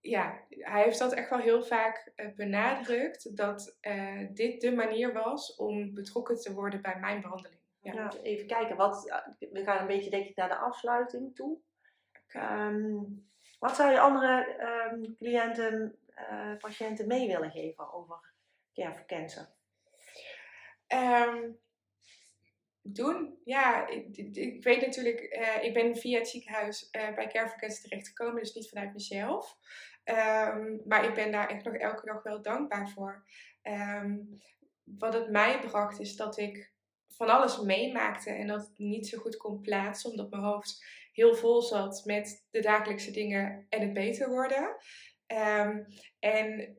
ja, 0.01 0.45
hij 0.49 0.83
heeft 0.83 0.99
dat 0.99 1.13
echt 1.13 1.31
wel 1.31 1.39
heel 1.39 1.63
vaak 1.63 2.13
benadrukt. 2.37 3.37
Dat 3.37 3.79
dit 4.33 4.61
de 4.61 4.73
manier 4.75 5.13
was 5.13 5.57
om 5.57 5.95
betrokken 5.95 6.41
te 6.41 6.55
worden 6.55 6.83
bij 6.83 6.99
mijn 6.99 7.21
behandeling. 7.21 7.61
Ja. 7.81 7.95
Nou, 7.95 8.21
even 8.23 8.47
kijken, 8.47 8.77
wat, 8.77 9.09
eh, 9.09 9.51
we 9.53 9.63
gaan 9.65 9.81
een 9.81 9.87
beetje 9.87 10.11
denk 10.11 10.27
ik 10.27 10.37
naar 10.37 10.49
de 10.49 10.57
afsluiting 10.57 11.35
toe. 11.35 11.59
Um, 12.37 13.27
wat 13.59 13.77
zou 13.77 13.91
je 13.91 14.01
andere 14.01 14.61
um, 14.93 15.17
cliënten, 15.17 15.99
patiënten 16.59 17.07
mee 17.07 17.27
willen 17.27 17.51
geven 17.51 17.93
over 17.93 18.33
Care 18.75 18.95
for 18.95 19.07
Cancer? 19.07 19.49
Ehm, 20.89 21.51
doen. 22.93 23.39
Ja, 23.45 23.89
ik, 23.89 24.17
ik 24.37 24.65
weet 24.65 24.81
natuurlijk, 24.81 25.21
uh, 25.21 25.65
ik 25.65 25.75
ben 25.75 25.97
via 25.97 26.19
het 26.19 26.29
ziekenhuis 26.29 26.89
uh, 26.93 27.15
bij 27.15 27.27
Care 27.27 27.49
for 27.49 27.59
Cancer 27.59 27.83
terechtgekomen, 27.83 28.43
dus 28.43 28.55
niet 28.55 28.69
vanuit 28.69 28.93
mezelf. 28.93 29.57
Um, 30.05 30.83
maar 30.87 31.05
ik 31.05 31.15
ben 31.15 31.33
daar 31.33 31.49
echt 31.49 31.65
nog 31.65 31.75
elke 31.75 32.07
dag 32.07 32.23
wel 32.23 32.43
dankbaar 32.43 32.89
voor. 32.89 33.25
Um, 33.63 34.39
wat 34.85 35.15
het 35.15 35.31
mij 35.31 35.61
bracht 35.61 36.01
is 36.01 36.17
dat 36.17 36.39
ik 36.39 36.73
van 37.09 37.29
alles 37.29 37.61
meemaakte 37.61 38.31
en 38.31 38.47
dat 38.47 38.61
het 38.61 38.79
niet 38.79 39.09
zo 39.09 39.19
goed 39.19 39.37
kon 39.37 39.61
plaatsen, 39.61 40.11
omdat 40.11 40.31
mijn 40.31 40.43
hoofd 40.43 40.85
heel 41.13 41.35
vol 41.35 41.63
zat 41.63 42.03
met 42.05 42.47
de 42.51 42.61
dagelijkse 42.61 43.11
dingen 43.11 43.67
en 43.69 43.81
het 43.81 43.93
beter 43.93 44.29
worden. 44.29 44.77
Um, 45.27 45.87
en 46.19 46.77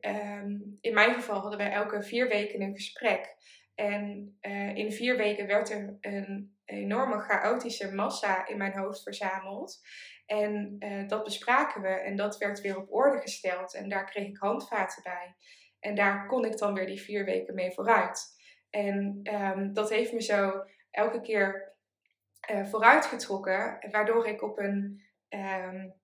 in 0.80 0.94
mijn 0.94 1.14
geval 1.14 1.40
hadden 1.40 1.58
wij 1.58 1.70
elke 1.70 2.02
vier 2.02 2.28
weken 2.28 2.60
een 2.60 2.74
gesprek. 2.74 3.36
En 3.80 4.36
uh, 4.42 4.76
in 4.76 4.92
vier 4.92 5.16
weken 5.16 5.46
werd 5.46 5.70
er 5.70 5.98
een 6.00 6.56
enorme 6.64 7.18
chaotische 7.18 7.94
massa 7.94 8.46
in 8.46 8.56
mijn 8.56 8.78
hoofd 8.78 9.02
verzameld. 9.02 9.80
En 10.26 10.76
uh, 10.78 11.08
dat 11.08 11.24
bespraken 11.24 11.82
we 11.82 11.88
en 11.88 12.16
dat 12.16 12.38
werd 12.38 12.60
weer 12.60 12.76
op 12.76 12.92
orde 12.92 13.20
gesteld. 13.20 13.74
En 13.74 13.88
daar 13.88 14.04
kreeg 14.04 14.26
ik 14.26 14.36
handvaten 14.36 15.02
bij. 15.02 15.34
En 15.78 15.94
daar 15.94 16.26
kon 16.26 16.44
ik 16.44 16.58
dan 16.58 16.74
weer 16.74 16.86
die 16.86 17.00
vier 17.00 17.24
weken 17.24 17.54
mee 17.54 17.72
vooruit. 17.72 18.38
En 18.70 19.20
um, 19.22 19.72
dat 19.72 19.90
heeft 19.90 20.12
me 20.12 20.22
zo 20.22 20.64
elke 20.90 21.20
keer 21.20 21.74
uh, 22.50 22.66
vooruitgetrokken, 22.66 23.78
waardoor 23.90 24.26
ik 24.26 24.42
op 24.42 24.58
een 24.58 25.02
um, 25.28 25.94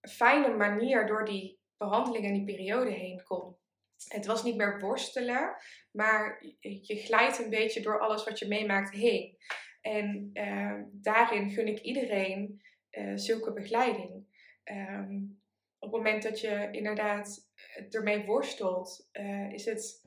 fijne 0.00 0.56
manier 0.56 1.06
door 1.06 1.24
die 1.24 1.60
behandeling 1.76 2.24
en 2.24 2.32
die 2.32 2.44
periode 2.44 2.90
heen 2.90 3.22
kon. 3.22 3.57
Het 4.06 4.26
was 4.26 4.42
niet 4.42 4.56
meer 4.56 4.80
worstelen, 4.80 5.56
maar 5.90 6.44
je 6.60 6.96
glijdt 6.96 7.38
een 7.38 7.50
beetje 7.50 7.80
door 7.80 8.00
alles 8.00 8.24
wat 8.24 8.38
je 8.38 8.48
meemaakt 8.48 8.90
heen. 8.90 9.36
En 9.80 10.30
uh, 10.32 10.80
daarin 10.92 11.50
gun 11.50 11.66
ik 11.66 11.80
iedereen 11.80 12.62
uh, 12.90 13.12
zulke 13.14 13.52
begeleiding. 13.52 14.26
Um, 14.64 15.40
op 15.78 15.92
het 15.92 16.02
moment 16.02 16.22
dat 16.22 16.40
je 16.40 16.68
inderdaad 16.70 17.48
ermee 17.90 18.24
worstelt, 18.24 19.08
uh, 19.12 19.52
is 19.52 19.64
het 19.64 20.06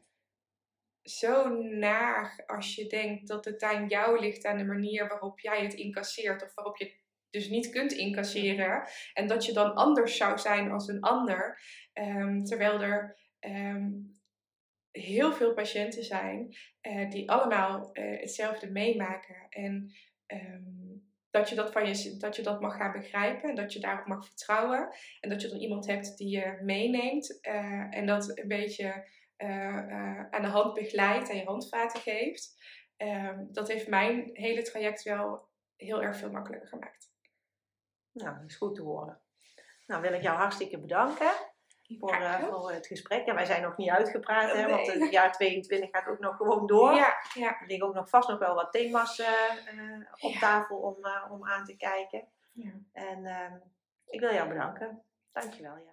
zo 1.04 1.50
naar 1.62 2.44
als 2.46 2.76
je 2.76 2.88
denkt 2.88 3.28
dat 3.28 3.46
het 3.46 3.64
aan 3.64 3.88
jou 3.88 4.20
ligt, 4.20 4.46
aan 4.46 4.58
de 4.58 4.66
manier 4.66 5.08
waarop 5.08 5.40
jij 5.40 5.64
het 5.64 5.74
incasseert 5.74 6.44
of 6.44 6.54
waarop 6.54 6.78
je 6.78 6.84
het 6.84 7.00
dus 7.30 7.50
niet 7.50 7.70
kunt 7.70 7.92
incasseren. 7.92 8.88
En 9.14 9.28
dat 9.28 9.46
je 9.46 9.54
dan 9.54 9.74
anders 9.74 10.18
zou 10.18 10.38
zijn 10.38 10.72
als 10.72 10.88
een 10.88 11.02
ander. 11.02 11.62
Um, 11.94 12.44
terwijl 12.44 12.82
er 12.82 13.18
um, 13.46 14.12
heel 14.92 15.34
veel 15.34 15.54
patiënten 15.54 16.04
zijn 16.04 16.56
uh, 16.82 17.10
die 17.10 17.32
allemaal 17.32 17.90
uh, 17.94 18.20
hetzelfde 18.20 18.72
meemaken. 18.72 19.46
En 19.50 19.92
um, 20.28 21.10
dat 21.30 21.50
je 21.50 21.56
dat, 21.56 21.72
van 21.72 21.88
je, 21.88 22.18
dat 22.18 22.36
je 22.36 22.42
dat 22.42 22.62
mag 22.62 22.76
gaan 22.76 22.92
begrijpen 22.92 23.50
en 23.50 23.56
dat 23.56 23.74
je 23.74 23.80
daarop 23.80 24.06
mag 24.06 24.26
vertrouwen. 24.26 24.90
En 25.20 25.30
dat 25.30 25.42
je 25.42 25.48
dan 25.48 25.60
iemand 25.60 25.88
hebt 25.88 26.18
die 26.18 26.30
je 26.30 26.60
meeneemt 26.62 27.40
uh, 27.42 27.96
en 27.96 28.06
dat 28.06 28.38
een 28.38 28.48
beetje 28.48 29.20
aan 30.30 30.42
de 30.42 30.48
hand 30.48 30.74
begeleidt 30.74 31.30
en 31.30 31.38
je 31.38 31.44
handvaten 31.44 32.02
geeft. 32.02 32.56
Um, 32.98 33.48
dat 33.52 33.68
heeft 33.68 33.88
mijn 33.88 34.30
hele 34.34 34.62
traject 34.62 35.04
wel 35.04 35.50
heel 35.76 36.02
erg 36.02 36.18
veel 36.18 36.32
makkelijker 36.32 36.70
gemaakt. 36.70 37.12
Nou, 38.12 38.40
dat 38.40 38.50
is 38.50 38.56
goed 38.56 38.76
te 38.76 38.82
horen. 38.82 39.22
Nou, 39.86 40.02
wil 40.02 40.14
ik 40.14 40.22
jou 40.22 40.38
hartstikke 40.38 40.80
bedanken 40.80 41.32
voor, 42.00 42.18
uh, 42.20 42.44
voor 42.44 42.72
het 42.72 42.88
gesprek. 42.88 43.26
En 43.26 43.36
wij 43.36 43.46
zijn 43.46 43.62
nog 43.62 43.78
niet 43.78 43.90
uitgepraat, 43.90 44.52
hè, 44.52 44.70
want 44.70 44.94
het 44.94 45.12
jaar 45.12 45.32
22 45.32 45.90
gaat 45.90 46.08
ook 46.08 46.20
nog 46.20 46.36
gewoon 46.36 46.68
door. 46.68 46.94
Ja, 46.94 47.14
ja. 47.34 47.60
Er 47.60 47.68
liggen 47.68 47.88
ook 47.88 47.94
nog 47.94 48.10
vast 48.10 48.30
nog 48.30 48.40
wel 48.40 48.56
wat 48.56 48.72
thema's 48.72 49.20
uh, 49.20 49.28
uh, 49.74 50.06
op 50.12 50.32
ja. 50.32 50.40
tafel 50.40 50.78
om, 50.78 50.96
om 51.32 51.48
aan 51.48 51.66
te 51.66 51.76
kijken. 51.76 52.28
Ja. 52.52 52.72
En 52.94 53.26
ehm, 53.26 53.56
ik 54.06 54.20
wil 54.20 54.34
jou 54.34 54.48
bedanken. 54.48 55.04
Dankjewel. 55.32 55.76
Ja. 55.76 55.92